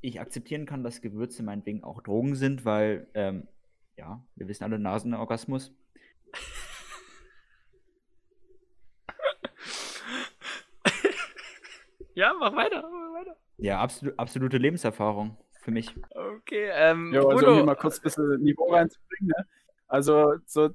[0.00, 3.48] ich akzeptieren kann, dass Gewürze meinetwegen auch Drogen sind, weil, ähm,
[3.98, 5.74] ja, wir wissen alle, Nasenorgasmus.
[12.16, 13.36] Ja, mach weiter, mach weiter.
[13.58, 15.94] Ja, absolu absolute Lebenserfahrung für mich.
[16.10, 19.32] Okay, ähm, Ja, also um Bruno, hier mal kurz ein bisschen Niveau reinzubringen.
[19.36, 19.46] Ne?
[19.86, 20.70] Also, so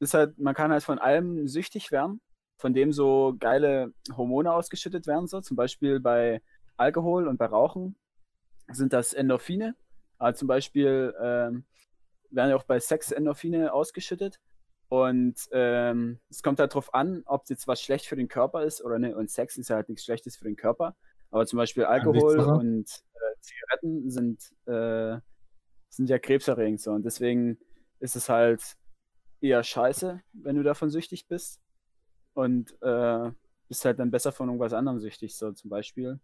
[0.00, 2.20] ist halt, man kann halt von allem süchtig werden,
[2.58, 6.42] von dem so geile Hormone ausgeschüttet werden, so zum Beispiel bei
[6.76, 7.94] Alkohol und bei Rauchen
[8.72, 9.76] sind das Endorphine.
[10.18, 11.64] Aber zum Beispiel ähm,
[12.30, 14.40] werden ja auch bei Sex Endorphine ausgeschüttet.
[14.88, 18.82] Und ähm, es kommt halt drauf an, ob jetzt was schlecht für den Körper ist
[18.84, 19.16] oder nicht.
[19.16, 20.96] Und Sex ist ja halt nichts Schlechtes für den Körper.
[21.30, 22.58] Aber zum Beispiel Alkohol Ansichtssache.
[22.58, 25.18] und äh, Zigaretten sind, äh,
[25.88, 26.92] sind ja krebserregend so.
[26.92, 27.58] Und deswegen
[27.98, 28.62] ist es halt
[29.40, 31.60] eher scheiße, wenn du davon süchtig bist.
[32.34, 33.30] Und äh,
[33.68, 35.34] bist halt dann besser von irgendwas anderem süchtig.
[35.36, 36.20] So zum Beispiel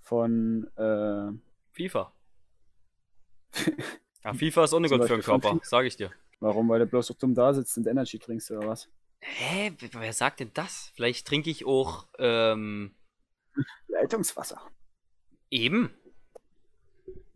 [0.00, 1.30] von äh,
[1.72, 2.12] FIFA.
[4.24, 5.60] Ja, FIFA ist Zum ungut für den Körper, FIFA.
[5.62, 6.10] sag ich dir.
[6.40, 8.88] Warum, weil du bloß so dumm da sitzt und Energy trinkst oder was?
[9.20, 10.92] Hä, wer sagt denn das?
[10.94, 12.94] Vielleicht trinke ich auch, ähm,
[13.88, 14.60] Leitungswasser.
[15.50, 15.94] eben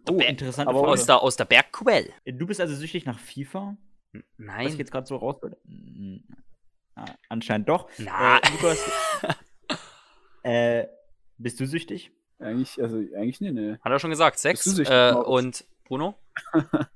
[0.08, 2.12] Oh, interessante aber aus der, aus der Bergquelle.
[2.24, 3.76] Du bist also süchtig nach FIFA?
[4.12, 4.76] N- Was ich Nein.
[4.78, 5.36] jetzt gerade so raus.
[5.64, 6.16] Mm,
[6.96, 7.88] ah, anscheinend doch.
[7.98, 8.78] Na, Äh, Lukas,
[10.42, 10.86] äh,
[11.38, 12.10] bist du süchtig?
[12.38, 13.72] Eigentlich, also eigentlich nee, nee.
[13.80, 14.60] hat er schon gesagt, Sex.
[14.64, 16.18] Bist du süchtig, Äh, und Bruno?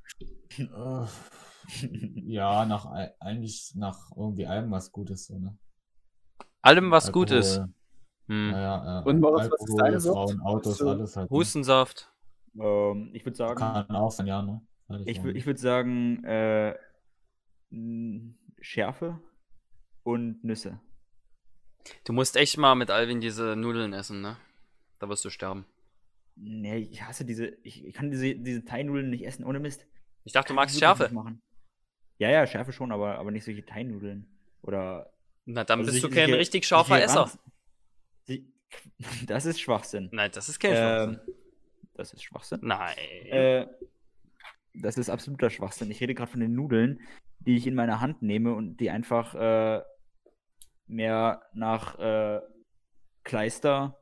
[2.27, 5.57] Ja, nach ei- eigentlich nach irgendwie allem was Gutes, so, ne?
[6.63, 7.59] Allem was gut ist.
[7.59, 7.75] Alkohol,
[8.27, 8.51] Hm.
[8.53, 10.01] Naja, äh, Und Moritz, was ist deine?
[10.01, 11.31] Frauen, Autos, du- alles halt.
[11.31, 11.37] ne?
[11.37, 12.11] Hustensaft.
[12.59, 14.63] Ähm, ich würde sagen, Kann auch sein, ja, ne?
[15.05, 16.75] Ich, ich würde sagen, äh,
[18.61, 19.21] Schärfe
[20.05, 20.81] und Nüsse.
[22.05, 24.37] Du musst echt mal mit Alvin diese Nudeln essen, ne?
[25.01, 25.67] Da wirst du sterben.
[26.37, 29.87] Nee, ich hasse diese, ich, ich kann diese, diese Thai-Nudeln nicht essen, ohne Mist.
[30.25, 31.11] Ich dachte, du magst Schärfe.
[31.13, 31.43] Machen.
[32.19, 34.27] Ja, ja, Schärfe schon, aber, aber nicht solche Thai-Nudeln.
[34.63, 35.13] Oder.
[35.47, 37.31] Na, dann also bist du kein richtig scharfer Esser.
[38.25, 38.45] sich-
[39.27, 40.09] Das ist Schwachsinn.
[40.13, 41.35] Nein, das ist kein Ähm, Schwachsinn.
[41.95, 42.61] das ist Schwachsinn.
[42.63, 42.97] Nein.
[43.27, 43.67] Äh,
[44.75, 45.91] das ist absoluter Schwachsinn.
[45.91, 47.01] Ich rede gerade von den Nudeln,
[47.41, 49.83] die ich in meine Hand nehme und die einfach äh,
[50.87, 52.41] mehr nach äh,
[53.23, 54.01] Kleister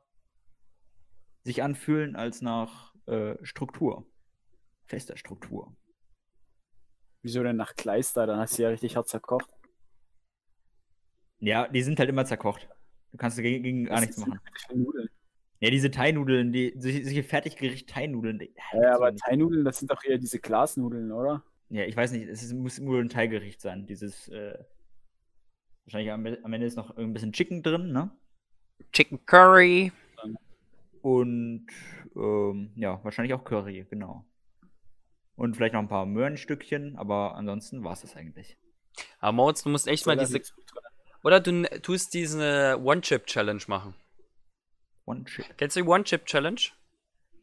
[1.45, 4.07] sich anfühlen als nach äh, Struktur.
[4.87, 5.75] Fester Struktur.
[7.23, 8.27] Wieso denn nach Kleister?
[8.27, 9.49] Dann hast du ja richtig hart zerkocht.
[11.39, 12.69] Ja, die sind halt immer zerkocht.
[13.13, 14.41] Du kannst dagegen gegen gar nichts machen.
[14.73, 15.09] Nudeln?
[15.61, 18.41] Ja, diese Thai-Nudeln, die, solche, Fertiggericht Thai-Nudeln.
[18.73, 19.15] Ja, aber.
[19.15, 21.45] Thai-Nudeln, das sind doch eher diese Glasnudeln, oder?
[21.69, 23.87] Ja, ich weiß nicht, es ist, muss nur ein Thai-Gericht sein.
[23.87, 24.59] Dieses, äh,
[25.85, 28.11] wahrscheinlich am, am Ende ist noch ein bisschen Chicken drin, ne?
[28.93, 29.93] Chicken Curry.
[31.03, 31.67] Und
[32.17, 34.25] ähm, ja, wahrscheinlich auch Curry, genau.
[35.37, 38.57] Und vielleicht noch ein paar Möhrenstückchen, aber ansonsten war es das eigentlich.
[39.19, 40.41] Aber Moritz, du musst echt mal diese.
[41.25, 43.95] Oder du tust diese One-Chip-Challenge machen.
[45.07, 45.47] One Chip.
[45.57, 46.61] Kennst du die One-Chip-Challenge?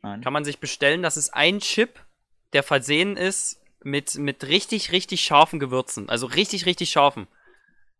[0.01, 0.21] Nein.
[0.21, 1.01] Kann man sich bestellen.
[1.01, 1.99] Das ist ein Chip,
[2.53, 6.09] der versehen ist mit, mit richtig, richtig scharfen Gewürzen.
[6.09, 7.27] Also richtig, richtig scharfen.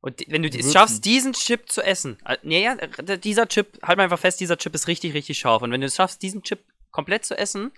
[0.01, 3.79] Und wenn du es schaffst, diesen Chip zu essen, äh, nee, ja, äh, dieser Chip,
[3.83, 5.61] halt mal einfach fest, dieser Chip ist richtig, richtig scharf.
[5.61, 7.71] Und wenn du es schaffst, diesen Chip komplett zu essen,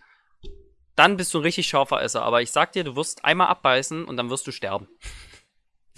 [0.95, 2.23] dann bist du ein richtig scharfer Esser.
[2.23, 4.88] Aber ich sag dir, du wirst einmal abbeißen und dann wirst du sterben.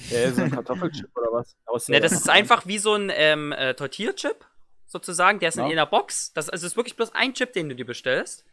[0.10, 1.56] Ja, so ein Kartoffelchip oder was?
[1.66, 4.44] Aus Ne, das ist einfach wie so ein ähm, äh, Tortilla-Chip,
[4.86, 5.40] sozusagen.
[5.40, 5.66] Der ist Ja.
[5.66, 6.34] in einer Box.
[6.34, 8.44] Das, also es ist wirklich bloß ein Chip, den du dir bestellst.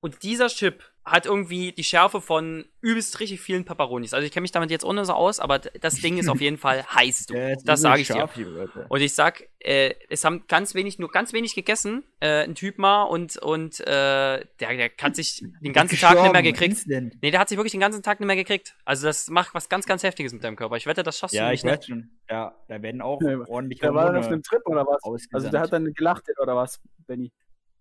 [0.00, 4.12] Und dieser Chip hat irgendwie die Schärfe von übelst richtig vielen Pepperonis.
[4.12, 6.58] Also ich kenne mich damit jetzt ohne so aus, aber das Ding ist auf jeden
[6.58, 7.26] Fall heiß.
[7.26, 7.34] Du.
[7.34, 8.14] Ist das sage ich dir.
[8.14, 8.86] scharf, Leute.
[8.88, 12.78] Und ich sag, äh, es haben ganz wenig, nur ganz wenig gegessen, äh, ein Typ
[12.78, 16.86] mal und, und äh, der, der hat sich den ganzen Tag nicht mehr gekriegt.
[16.86, 18.76] Nee, der hat sich wirklich den ganzen Tag nicht mehr gekriegt.
[18.84, 20.76] Also das macht was ganz, ganz Heftiges mit deinem Körper.
[20.76, 21.70] Ich wette, das schaffst Ja, du ich nicht.
[21.72, 21.78] ne?
[21.78, 22.10] weiß schon.
[22.28, 25.00] Ja, da werden auch Ja, ordentlich Der war dann auf einem Trip oder was?
[25.32, 27.32] Also der hat dann gelacht oder was, Benny?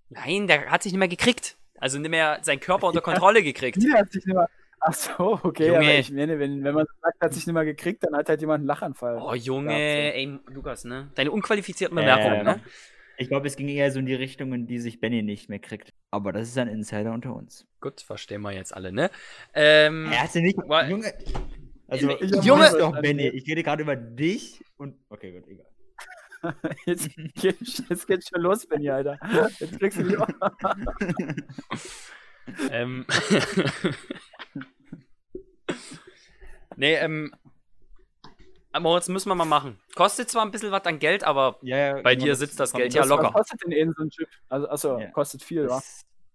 [0.10, 1.58] Nein, der hat sich nicht mehr gekriegt.
[1.79, 3.81] Also nicht mehr seinen Körper unter Kontrolle gekriegt.
[3.81, 4.49] Die hat sich nicht mehr.
[4.88, 5.79] Ach so, okay, Junge.
[5.79, 8.39] aber ich meine, wenn, wenn man sagt, hat sich nicht mehr gekriegt, dann hat halt
[8.41, 9.17] jemand einen Lachanfall.
[9.19, 11.09] Oh, Junge, Ja, ey, Lukas, ne?
[11.15, 12.59] Deine unqualifizierten Bemerkungen, ne?
[13.17, 15.59] Ich glaube, es ging eher so in die Richtung, in die sich Benny nicht mehr
[15.59, 15.93] kriegt.
[16.11, 17.65] Aber das ist ein Insider unter uns.
[17.79, 19.09] Gut, verstehen wir jetzt alle, ne?
[19.53, 20.57] Ähm, Er hat sie nicht.
[20.88, 21.13] Junge.
[21.88, 23.29] Also, Ich Junge, doch, Benny.
[23.29, 24.95] Ich rede gerade über dich und.
[25.09, 25.65] Okay, gut, egal.
[26.86, 29.17] Jetzt, geht- jetzt geht's schon los, Benny, Alter.
[29.60, 30.34] Jetzt kriegst du die Ohren.
[32.71, 33.05] ähm,
[36.77, 37.34] Nee, ähm.
[38.71, 39.79] Aber jetzt müssen wir mal machen.
[39.95, 42.93] Kostet zwar ein bisschen was an Geld, aber Ja, ja, bei dir sitzt das Geld
[42.93, 43.27] ja locker.
[43.27, 44.27] Was kostet denn eben so ein Chip?
[44.49, 45.08] Also, achso, Ja.
[45.12, 45.81] kostet viel, wa?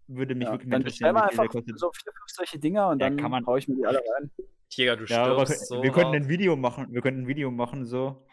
[0.07, 1.79] Würde mich Ja, wirklich dann viel der einfach kostet.
[1.79, 3.99] so vier, fünf solche Dinger und Ja, dann kann man- hau ich mir die alle
[4.16, 4.31] rein.
[4.70, 6.87] Tiger, du Ja, aber stirbst so wir könnten ein Video machen.
[6.90, 8.27] Wir könnten ein Video machen, so.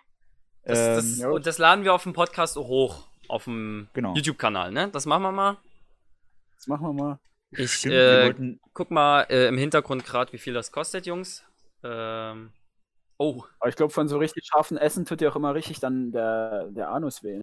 [0.67, 3.07] Das, das, Ähm, und das laden wir auf dem Podcast hoch.
[3.27, 4.13] Auf dem Genau.
[4.15, 4.89] YouTube-Kanal, ne?
[4.89, 5.57] Das machen wir mal.
[6.55, 7.19] Das machen wir mal.
[7.51, 11.45] Ich stimmt, äh, wollten, guck mal äh, im Hintergrund gerade, wie viel das kostet, Jungs.
[11.83, 12.51] Ähm,
[13.17, 16.11] oh, Aber ich glaube, von so richtig scharfen Essen tut dir auch immer richtig dann
[16.11, 17.41] der, der Anus weh.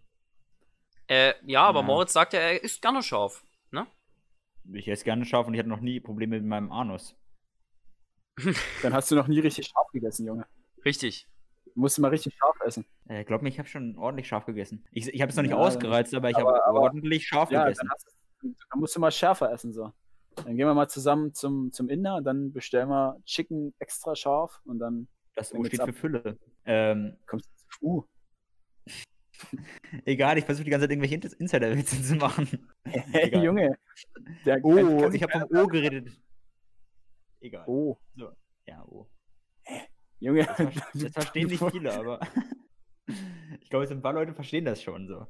[1.09, 1.87] äh, ja, aber Ja.
[1.87, 3.43] Moritz sagt ja, er isst gerne scharf.
[3.71, 3.87] Ne?
[4.73, 7.15] ich esse gerne scharf und ich hatte noch nie Probleme mit meinem Anus.
[8.83, 10.47] Dann hast du noch nie richtig scharf gegessen, Junge.
[10.85, 11.27] Richtig.
[11.75, 12.87] Du musst mal richtig scharf essen.
[13.09, 14.85] Äh, glaub mir, ich habe schon ordentlich scharf gegessen.
[14.93, 17.89] Ich, ich habe es noch nicht Ja, ausgereizt, aber ich habe ordentlich scharf Ja, gegessen.
[17.89, 19.93] dann, du, dann musst du mal schärfer essen, so.
[20.37, 24.61] Dann gehen wir mal zusammen zum, zum Inder und dann bestellen wir Chicken extra scharf
[24.65, 25.95] und dann Das geht's steht für ab.
[25.97, 26.39] Fülle.
[26.65, 28.05] Ähm, kommst du zu Uh.
[30.05, 32.69] egal, ich versuche die ganze Zeit irgendwelche In- Insider-Witze zu machen.
[32.87, 33.37] Hey.
[33.43, 33.77] Junge.
[34.45, 36.11] Der Oh, ich habe vom O geredet.
[37.41, 37.65] Egal.
[37.67, 38.33] Oh, Ja, O.
[40.25, 40.45] Junge.
[40.47, 42.21] Das, ver das verstehen nicht viele, aber
[43.61, 45.27] ich glaube, ein paar Leute verstehen das schon so.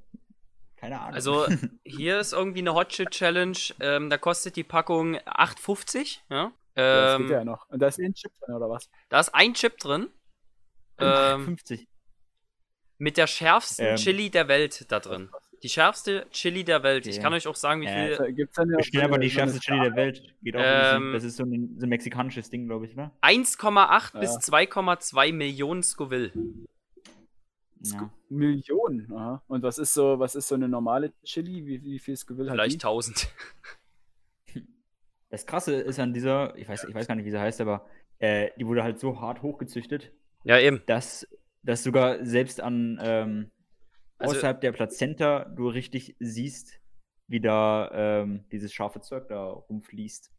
[0.76, 1.14] Keine Ahnung.
[1.14, 1.46] Also,
[1.84, 3.56] hier ist irgendwie eine Hot Chip Challenge.
[3.80, 6.18] Ähm, da kostet die Packung 8,50.
[6.28, 6.52] Ja?
[6.74, 7.68] Das geht Ähm, ja noch.
[7.70, 8.90] Und da ist ein Chip drin, oder was?
[9.08, 10.08] da ist ein Chip drin.
[10.98, 11.88] Ähm, 50.
[12.98, 13.96] mit der schärfsten Ähm.
[13.96, 15.30] Chili der Welt da drin.
[15.64, 17.06] Die schärfste Chili der Welt.
[17.06, 18.32] Ich kann euch auch sagen, wie Äh, viel.
[18.34, 20.22] Gibt's da eine, Ich stelle aber die schärfste Chili der Welt.
[20.42, 21.12] Geht auch ein Ähm.
[21.12, 23.10] bisschen, das ist so ein, so ein mexikanisches Ding, glaube ich, ne?
[23.22, 24.20] 1,8 Ja.
[24.20, 26.32] bis 2,2 Millionen Scoville.
[27.80, 28.10] Ja.
[28.28, 29.10] Millionen.
[29.12, 29.42] Aha.
[29.46, 31.64] Und was ist so, was ist so eine normale Chili?
[31.66, 32.86] Wie, wie viel Skill hat Vielleicht die?
[32.86, 33.28] 1000.
[35.30, 37.88] Das Krasse ist an dieser, ich weiß, ich weiß gar nicht, wie sie heißt, aber
[38.20, 40.12] äh, die wurde halt so hart hochgezüchtet,
[40.44, 40.82] Ja, eben.
[40.86, 41.26] dass,
[41.64, 43.50] dass sogar selbst an ähm,
[44.18, 46.80] Also- außerhalb der Plazenta du richtig siehst,
[47.26, 50.30] wie da ähm, dieses scharfe Zeug da rumfließt.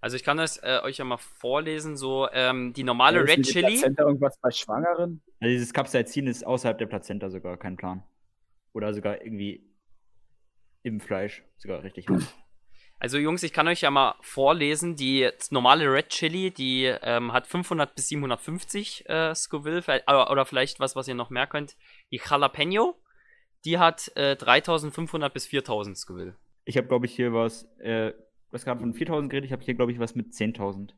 [0.00, 1.96] Also, ich kann das äh, euch ja mal vorlesen.
[1.96, 3.78] So, ähm, die normale Ist Red mit Chili.
[3.78, 5.22] Plazenta irgendwas bei Schwangeren?
[5.40, 8.02] Also dieses Capsaicin ist außerhalb der Plazenta sogar, kein Plan.
[8.74, 9.66] Oder sogar irgendwie
[10.82, 12.22] im Fleisch, sogar richtig hart.
[12.98, 17.46] Also Jungs, ich kann euch ja mal vorlesen, die normale Red Chili, die ähm, hat
[17.46, 21.76] 500 bis 750 äh, Scoville, vielleicht- äh, oder vielleicht was, was ihr noch mehr könnt.
[22.10, 22.94] Die Jalapeno,
[23.64, 26.36] die hat äh, 3500 bis 4000 Scoville.
[26.64, 28.12] Ich habe, glaube ich, hier was, äh,
[28.52, 30.92] hast gerade von 4000 geredet, ich habe hier, glaube ich, was mit 10.000.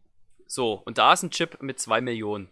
[0.46, 2.50] So, und da ist ein Chip mit 2 Millionen.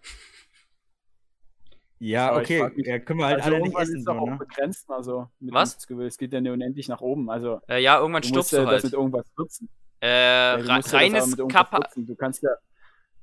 [1.99, 4.27] Ja, Aber okay, mich, ja, können wir halt also alle nicht essen, ist so, auch
[4.27, 4.37] ne?
[4.39, 5.79] begrenzt, also mit Was?
[5.89, 7.31] Es geht ja nur unendlich nach oben.
[7.31, 8.85] Also Äh, ja, irgendwann du stirbst musst ja du das halt.
[8.85, 9.69] mit irgendwas würzen.
[10.01, 11.81] Äh, Ja, du re- ja das reines, Kappa.
[11.97, 12.51] Du kannst ja,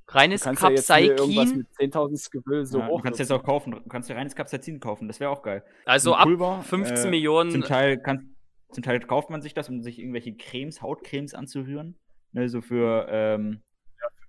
[0.08, 3.04] reines kannst ja jetzt hier irgendwas Capsaicin, mit 10.000 Skill so ja, du hoch.
[3.04, 5.64] kannst jetzt auch kaufen, du kannst dir reines Capsaicin kaufen, das wäre auch geil.
[5.86, 7.52] also ab Pulver, 15 äh, Millionen.
[7.52, 8.36] Zum Teil, kann,
[8.72, 11.98] zum Teil kauft man sich das, um sich irgendwelche Cremes, Hautcremes anzurühren.
[12.32, 13.62] Ne, so für ähm,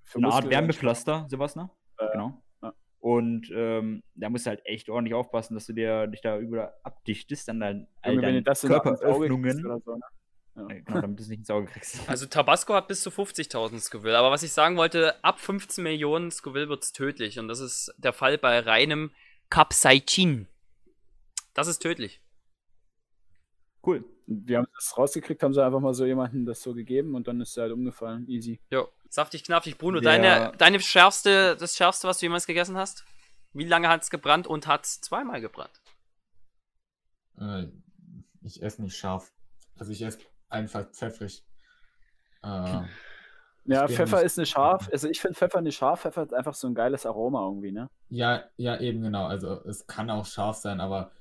[0.03, 1.71] für eine Art Muskeln- Wärmepflaster, sowas, ne?
[1.99, 2.42] Äh, genau.
[3.03, 6.73] Und ähm, da musst du halt echt ordentlich aufpassen, dass du dir, dich da überall
[6.85, 9.67] abdichtest an deinen, all deinen Körperöffnungen.
[9.67, 10.03] oder so, ne?
[10.71, 11.99] Äh, Genau, damit du es nicht ins Auge kriegst.
[12.09, 14.17] Also Tabasco hat bis zu 50.000 Scoville.
[14.17, 17.41] Aber was ich sagen wollte, ab 15 Millionen Scoville wird es tödlich.
[17.41, 19.11] Und das ist der Fall bei reinem
[19.51, 20.47] Capsaicin.
[21.55, 22.22] Das ist tödlich.
[23.85, 24.05] Cool.
[24.27, 27.41] Wir haben das rausgekriegt, haben sie einfach mal so jemanden das so gegeben und dann
[27.41, 28.29] ist er halt umgefallen.
[28.29, 28.61] Easy.
[28.71, 28.89] Jo.
[29.09, 29.77] Saftig, knaffig.
[29.77, 33.05] Bruno, Der- deine, deine schärfste, das schärfste, was du jemals gegessen hast?
[33.53, 35.83] Wie lange hat es gebrannt und hat es zweimal gebrannt?
[37.39, 37.67] Äh,
[38.43, 39.33] ich esse nicht scharf.
[39.79, 41.45] Also ich esse einfach pfeffrig.
[42.43, 42.83] Äh,
[43.65, 44.89] Ja, Pfeffer nicht- ist eine scharf.
[44.91, 46.01] Also ich finde Pfeffer nicht scharf.
[46.01, 47.89] Pfeffer hat einfach so ein geiles Aroma irgendwie, ne?
[48.09, 49.27] ja, ja, eben genau.
[49.27, 51.13] Also es kann auch scharf sein, aber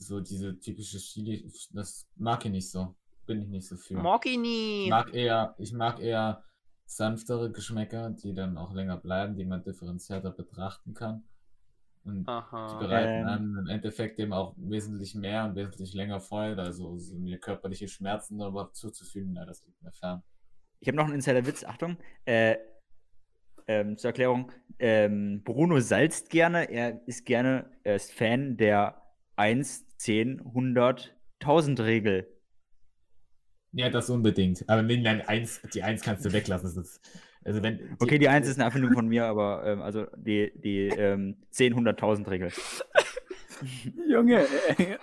[0.00, 2.94] so diese typische Chili, das mag ich nicht so.
[3.26, 3.94] Bin ich nicht so für.
[3.94, 4.88] Mag ich Ich nie.
[4.88, 6.42] mag eher, ich mag eher
[6.86, 11.22] sanftere Geschmäcker, die dann auch länger bleiben, die man differenzierter betrachten kann.
[12.02, 12.78] Und die Aha.
[12.78, 13.26] bereiten Ähm.
[13.28, 16.62] einem im Endeffekt eben auch wesentlich mehr und wesentlich länger Freude.
[16.62, 20.22] Also so mir körperliche Schmerzen darüber zuzufügen, na, das liegt mir fern.
[20.80, 21.98] Ich habe noch einen Insider-Witz, Achtung.
[22.24, 22.56] Äh,
[23.66, 24.50] ähm, zur Erklärung.
[24.78, 26.70] Ähm, Bruno salzt gerne.
[26.70, 28.99] Er ist gerne, er ist Fan der
[29.40, 32.28] 1, 10, 100, 1000 Regel.
[33.72, 34.68] Ja, das unbedingt.
[34.68, 36.74] Aber nee, nein, eins, die Eins kannst du weglassen.
[36.74, 37.00] Das ist,
[37.44, 40.52] also wenn, die, Okay, die 1 ist eine Erfindung von mir, aber ähm, also die,
[40.56, 42.52] die ähm, 10, 100, 1000 Regel.
[44.08, 44.98] Junge, ey.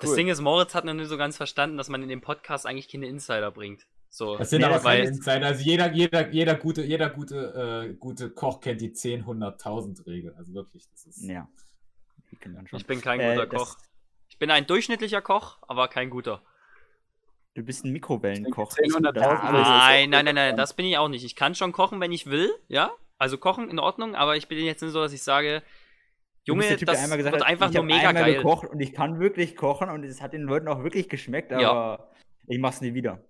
[0.00, 0.16] Das Cool.
[0.16, 2.88] Ding ist, Moritz hat noch nicht so ganz verstanden, dass man in dem Podcast eigentlich
[2.88, 3.86] keine Insider bringt.
[4.12, 5.46] So, Das sind Nee, aber keine Insider.
[5.46, 10.34] Also jeder, jeder, jeder gute, jeder gute, äh, gute Koch kennt die 10, 100.000 Regel.
[10.36, 11.22] Also wirklich, das ist.
[11.24, 11.48] Ja.
[12.72, 13.76] Ich bin kein Äh, guter das- Koch.
[14.28, 16.42] Ich bin ein durchschnittlicher Koch, aber kein guter.
[17.54, 18.70] Du bist ein Mikrowellenkoch.
[18.70, 19.62] Ich denke, 10, 100.000 Das- Euro.
[19.62, 21.24] ist Nein, nein, nein, nein, das bin ich auch nicht.
[21.24, 22.90] Ich kann schon kochen, wenn ich will, ja.
[23.18, 25.62] Also kochen in Ordnung, aber ich bin jetzt nicht so, dass ich sage,
[26.44, 28.36] Junge, der Typ, der das einmal gesagt wird hat, einfach ich nur mega einmal geil.
[28.36, 31.70] gekocht und ich kann wirklich kochen und es hat den Leuten auch wirklich geschmeckt, Ja.
[31.70, 32.10] aber
[32.46, 33.22] ich mach's nie wieder.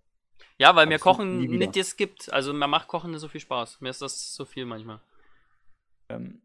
[0.60, 2.30] Ja, weil mir Kochen nicht das gibt.
[2.30, 3.80] Also mir macht Kochen nicht so viel Spaß.
[3.80, 5.00] Mir ist das so viel manchmal.
[6.10, 6.42] Ähm,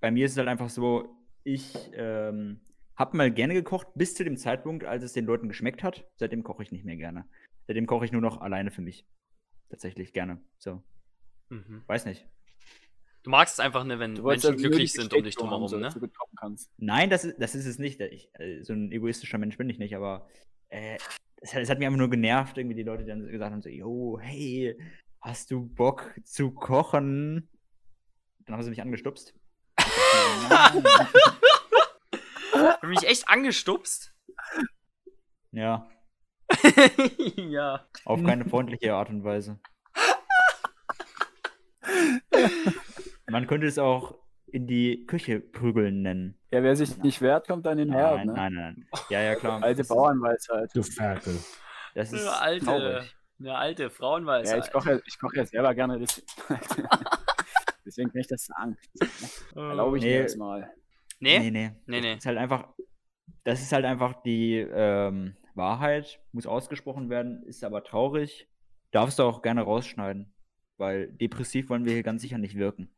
[0.00, 2.62] bei mir ist es halt einfach so, ich ähm,
[2.96, 6.08] habe mal gerne gekocht, bis zu dem Zeitpunkt, als es den Leuten geschmeckt hat.
[6.16, 7.28] Seitdem koche ich nicht mehr gerne.
[7.66, 9.06] Seitdem koche ich nur noch alleine für mich.
[9.68, 10.42] Tatsächlich gerne.
[10.56, 10.82] So,
[11.50, 11.82] Mhm.
[11.86, 12.26] weiß nicht.
[13.22, 15.82] Du magst es einfach nicht, wenn Menschen also glücklich sind um dich drumherum, so, ne?
[15.82, 16.72] dass du gut kochen kannst.
[16.78, 18.00] Nein, das ist, das ist es nicht.
[18.00, 20.26] Ich, äh, so ein egoistischer Mensch bin ich nicht, aber
[20.68, 20.96] äh,
[21.46, 23.62] es, hat, es hat mich einfach nur genervt, irgendwie die Leute, die dann gesagt haben:
[23.62, 24.76] so, Yo, hey,
[25.20, 27.48] hast du Bock zu kochen?
[28.40, 29.34] Dann haben sie mich angestupst.
[30.50, 30.84] Nein.
[32.52, 34.12] Hab mich echt angestupst.
[35.52, 35.88] ja,
[37.36, 37.86] ja.
[38.04, 39.60] auf keine freundliche Art und Weise.
[43.28, 46.38] Man könnte es auch in die Küche prügeln nennen.
[46.50, 48.32] Ja, wer sich nicht wehrt, kommt dann in den Herd, Nein, ne?
[48.34, 48.88] nein, nein.
[49.10, 49.62] Ja, ja, klar.
[49.62, 50.70] Alte Bauernweisheit.
[50.74, 51.36] Du Ferkel.
[51.94, 53.16] Das ist Eine alte, traurig.
[53.40, 54.56] eine alte Frauenweise.
[54.56, 55.98] Ja, ich koche, ich koche ja selber gerne.
[55.98, 56.26] Deswegen,
[57.84, 58.76] deswegen kann ich das sagen.
[59.54, 60.16] Erlaube ich Nee.
[60.18, 60.70] mir das mal.
[61.20, 61.38] Nee?
[61.38, 61.70] Nee, nee.
[61.86, 62.14] Nee, nee.
[62.14, 62.68] Das ist halt einfach,
[63.44, 68.48] das ist halt einfach die ähm, Wahrheit, muss ausgesprochen werden, ist aber traurig.
[68.90, 70.32] Darfst du auch gerne rausschneiden,
[70.76, 72.90] weil depressiv wollen wir hier ganz sicher nicht wirken.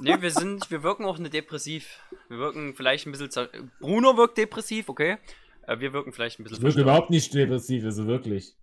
[0.00, 2.00] Nee, wir sind, wir wirken auch nicht depressiv.
[2.28, 3.70] Wir wirken vielleicht ein bisschen.
[3.80, 5.18] Bruno wirkt depressiv, okay?
[5.66, 6.58] Äh, wir wirken vielleicht ein bisschen.
[6.58, 8.54] Ich wirke überhaupt nicht depressiv, also wirklich.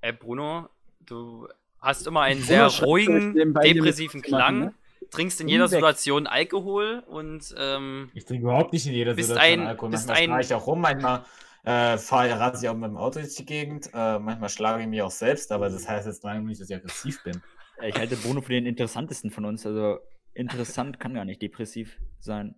[0.00, 0.68] Ey, Bruno,
[1.00, 1.48] du
[1.80, 4.74] hast immer einen Bruno sehr ruhigen, depressiven zu machen, Klang, ne?
[5.10, 5.70] trinkst in jeder Weg.
[5.70, 9.90] Situation Alkohol und ähm, Ich trinke überhaupt nicht in jeder Bist Situation ein- Alkohol.
[9.90, 11.24] bist Manchmal ein- fahre ich auch rum, manchmal
[11.64, 13.90] äh, fahre ich auch mit dem Auto durch die Gegend.
[13.94, 16.76] Äh, manchmal schlage ich mich auch selbst, aber das heißt jetzt lange nicht, dass ich
[16.76, 17.42] aggressiv bin.
[17.80, 19.64] Äh, Ich halte Bruno für den interessantesten von uns.
[19.66, 19.98] Also
[20.34, 22.54] interessant kann gar nicht depressiv sein.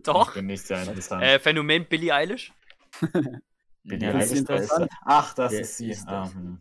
[0.00, 0.28] doch.
[0.28, 1.22] Ich bin nicht sehr interessant.
[1.22, 2.52] Äh, Phänomen Billie Eilish.
[3.86, 4.90] Ja, ist Eilish, da interessant.
[5.04, 5.90] Ach, das Wer ist sie.
[5.90, 6.34] ist Ah, das?
[6.34, 6.58] hm.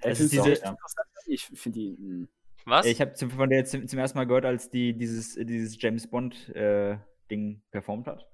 [0.00, 1.08] Ey, Das ist diese- interessant?
[1.26, 1.96] Ich finde die.
[1.96, 2.28] hm,
[2.66, 2.84] Was?
[2.84, 6.48] Ich habe von der zum, zum ersten Mal gehört, als die dieses, dieses James Bond
[6.50, 6.98] äh,
[7.30, 8.26] Ding performt hat.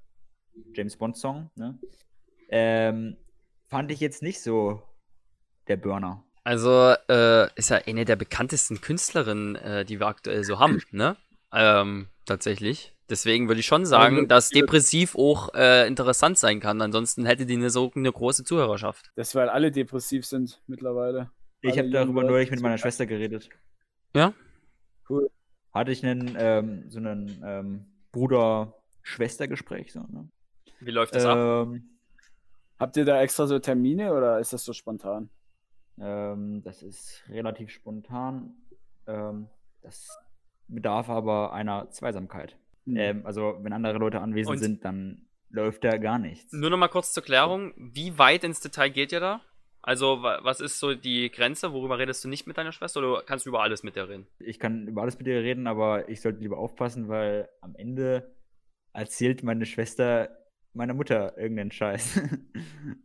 [0.74, 1.78] James Bond Song, ne?
[2.48, 3.16] Ähm,
[3.68, 4.82] fand ich jetzt nicht so
[5.68, 6.24] der Burner.
[6.44, 11.16] Also, äh, ist ja eine der bekanntesten Künstlerinnen, äh, die wir aktuell so haben, ne?
[11.52, 12.94] Ähm, tatsächlich.
[13.10, 16.80] Deswegen würde ich schon sagen, dass depressiv auch äh, interessant sein kann.
[16.80, 19.12] Ansonsten hätte die eine so eine große Zuhörerschaft.
[19.16, 21.30] Das, weil alle depressiv sind mittlerweile.
[21.60, 23.50] Ich habe darüber neulich mit meiner Schwester geredet.
[24.16, 24.32] Ja?
[25.08, 25.30] Cool.
[25.74, 29.92] Hatte ich einen, ähm, so einen ähm, Bruder-Schwester-Gespräch.
[29.92, 30.28] So, ne?
[30.80, 31.36] Wie läuft das ab?
[31.36, 31.98] ähm,
[32.78, 35.28] Habt ihr da extra so Termine oder ist das so spontan?
[36.00, 38.54] ähm, das ist relativ spontan.
[39.06, 39.48] Ähm,
[39.82, 40.08] das
[40.74, 42.56] bedarf aber einer Zweisamkeit.
[42.86, 42.96] Hm.
[42.96, 46.52] Ähm, also, wenn andere Leute anwesend Und- sind, dann läuft da gar nichts.
[46.52, 47.72] Nur noch mal kurz zur Klärung.
[47.76, 49.40] Wie weit ins Detail geht ihr da?
[49.82, 51.72] Also, wa- was ist so die Grenze?
[51.72, 54.26] Worüber redest du nicht mit deiner Schwester oder kannst du über alles mit der reden?
[54.38, 58.34] Ich kann über alles mit dir reden, aber ich sollte lieber aufpassen, weil am Ende
[58.94, 60.30] erzählt meine Schwester
[60.72, 62.20] meiner Mutter irgendeinen Scheiß.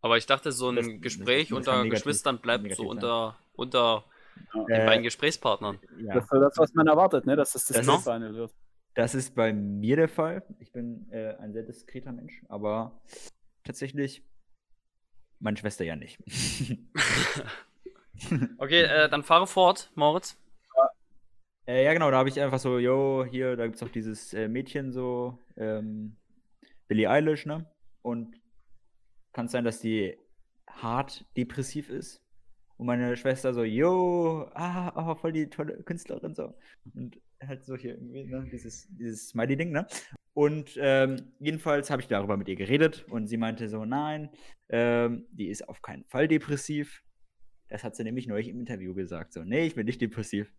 [0.00, 2.82] Aber ich dachte, so ein Das- das- Gespräch das unter kann negativ- Geschwistern bleibt so
[2.82, 2.86] sein.
[2.90, 3.38] unter,
[4.54, 5.78] unter den Äh, beiden Gesprächspartnern.
[5.98, 6.14] ja.
[6.14, 7.36] Das ist das, was man erwartet, ne?
[7.36, 8.54] dass das Das diskret ist- behandelt wird.
[8.96, 10.42] Das ist bei mir der Fall.
[10.60, 13.00] Ich bin äh, ein sehr diskreter Mensch, aber
[13.64, 14.22] tatsächlich
[15.40, 16.18] meine Schwester ja nicht.
[18.58, 20.36] Okay, äh, dann fahre fort, Moritz.
[21.66, 24.32] äh, ja, genau, da habe ich einfach so, yo, hier, da gibt es auch dieses
[24.34, 26.16] äh, Mädchen so, ähm,
[26.86, 27.66] Billie Eilish, ne?
[28.02, 28.36] Und
[29.32, 30.16] kann es sein, dass die
[30.68, 32.22] hart depressiv ist?
[32.76, 36.54] Und meine Schwester so, yo, ah, oh, voll die tolle Künstlerin so.
[36.94, 39.86] Und halt so hier irgendwie, ne, dieses, dieses Smiley-Ding, ne?
[40.32, 44.30] Und ähm, jedenfalls habe ich darüber mit ihr geredet und sie meinte so, nein,
[44.68, 47.04] ähm, die ist auf keinen Fall depressiv.
[47.68, 49.32] Das hat sie nämlich neulich im Interview gesagt.
[49.32, 50.52] So, nee, ich bin nicht depressiv.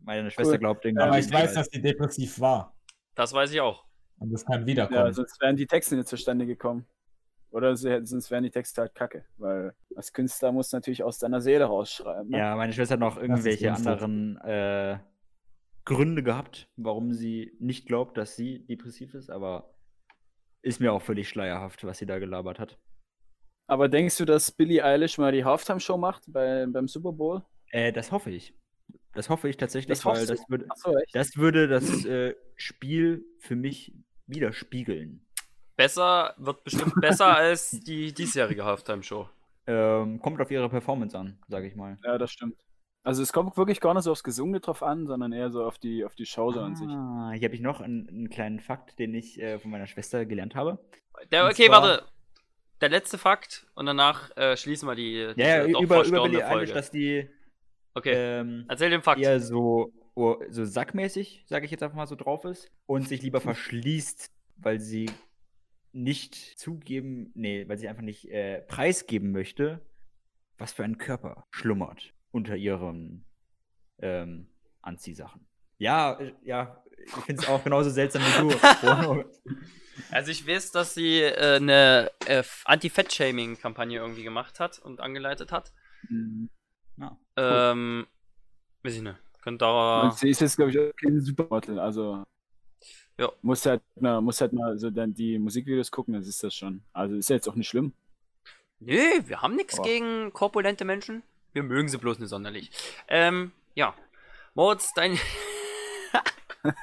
[0.00, 1.02] Meine Schwester glaubt irgendwie.
[1.02, 2.76] Aber ich weiß, dass die depressiv war.
[3.14, 3.86] Das weiß ich auch.
[4.18, 5.12] Und das kann Ja, wiederkommen.
[5.12, 6.86] sonst wären die Texte nicht zustande gekommen.
[7.52, 9.24] Oder sonst wären die Texte halt kacke.
[9.36, 12.30] Weil als Künstler musst du natürlich aus deiner Seele rausschreiben.
[12.30, 12.38] Ne?
[12.38, 14.98] Ja, meine Schwester hat noch irgendwelche anderen äh,
[15.84, 19.74] Gründe gehabt, warum sie nicht glaubt, dass sie depressiv ist, aber
[20.62, 22.78] ist mir auch völlig schleierhaft, was sie da gelabert hat.
[23.66, 27.42] Aber denkst du, dass Billie Eilish mal die Halftime-Show macht bei, beim Super Bowl?
[27.70, 28.54] Äh, das hoffe ich.
[29.14, 31.14] Das hoffe ich tatsächlich, Das weil das würde, Achso, echt?
[31.14, 33.94] das würde das äh, Spiel für mich
[34.26, 35.26] widerspiegeln.
[35.76, 39.28] Besser, wird bestimmt besser als die diesjährige Halftime-Show.
[39.66, 41.98] Ähm, kommt auf ihre Performance an, sage ich mal.
[42.04, 42.56] Ja, das stimmt.
[43.04, 45.78] Also es kommt wirklich gar nicht so aufs Gesungene drauf an, sondern eher so auf
[45.78, 46.88] die, auf die Show so an sich.
[46.88, 50.24] Ah, hier habe ich noch einen, einen kleinen Fakt, den ich äh, von meiner Schwester
[50.24, 50.78] gelernt habe.
[51.30, 52.04] Der, okay, zwar- warte.
[52.80, 55.14] Der letzte Fakt und danach äh, schließen wir die.
[55.14, 56.72] Ja, diese ja, doch über, über Billie Eilish, Folge.
[56.72, 57.28] dass die
[57.94, 59.20] Okay, ähm, erzähl den Fakt.
[59.20, 63.22] eher so, oh, so sackmäßig, sage ich jetzt einfach mal so drauf ist, und sich
[63.22, 65.10] lieber verschließt, weil sie
[65.92, 69.80] nicht zugeben, nee, weil sie einfach nicht äh, preisgeben möchte,
[70.58, 73.24] was für ein Körper schlummert unter ihren
[73.98, 74.48] ähm,
[74.80, 75.46] Anziehsachen.
[75.78, 79.24] Ja, äh, ja, ich finde es auch genauso seltsam wie du.
[80.10, 85.72] Also ich weiß, dass sie äh, eine äh, Anti-Fett-Shaming-Kampagne irgendwie gemacht hat und angeleitet hat.
[86.08, 86.48] Mhm.
[86.96, 87.18] Ja.
[87.36, 88.06] Ähm,
[88.82, 89.18] weiß ich nicht.
[89.42, 89.66] Könnte.
[89.66, 91.78] Und sie ist jetzt, glaube ich, auch kein Supermodel.
[91.78, 92.24] Also
[93.22, 93.32] Ja.
[93.42, 96.82] muss halt, na, muss halt mal so dann die Musikvideos gucken, das ist das schon.
[96.92, 97.92] Also ist ja jetzt auch nicht schlimm.
[98.80, 101.22] Nö, wir haben nichts gegen korpulente Menschen.
[101.52, 102.70] Wir mögen sie bloß nicht sonderlich.
[103.08, 103.94] Ähm, ja.
[104.54, 105.18] Moritz, dein.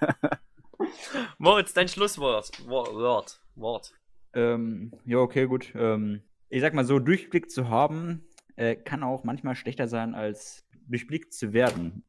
[1.37, 2.51] Moritz, dein Schlusswort.
[2.65, 3.39] Wo- Wort.
[3.55, 3.93] Wort.
[4.33, 5.73] Ähm, ja, okay, gut.
[5.75, 8.25] Ähm, ich sag mal so, Durchblick zu haben,
[8.55, 12.03] äh, kann auch manchmal schlechter sein, als durchblickt zu werden.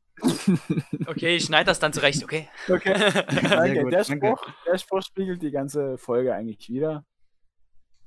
[1.06, 2.48] Okay, ich schneide das dann zurecht, okay?
[2.68, 2.94] Okay.
[3.50, 3.82] danke.
[3.82, 4.26] gut, der, danke.
[4.26, 7.04] Spruch, der Spruch spiegelt die ganze Folge eigentlich wieder.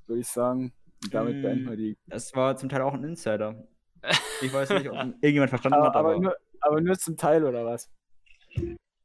[0.08, 0.74] Würde ich sagen.
[1.04, 1.42] Und damit Mm.
[1.42, 1.98] beenden wir die.
[2.08, 3.68] Das war zum Teil auch ein Insider.
[4.42, 7.44] Ich weiß nicht, ob irgendjemand verstanden Aber, hat, aber, aber, nur, aber nur zum Teil,
[7.44, 7.90] oder was?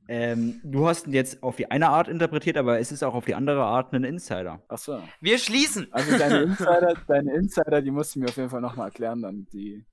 [0.08, 3.24] ähm, du hast ihn jetzt auf die eine Art interpretiert, aber es ist auch auf
[3.26, 4.62] die andere Art ein Insider.
[4.68, 5.02] Achso.
[5.20, 5.88] Wir schließen.
[5.92, 9.46] Also deine Insider, deine Insider, die musst du mir auf jeden Fall nochmal erklären, dann
[9.52, 9.84] die.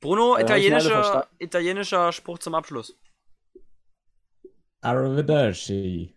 [0.00, 2.96] Bruno, Äh, italienischer, italienischer Spruch zum Abschluss.
[4.80, 6.14] Arrivederci.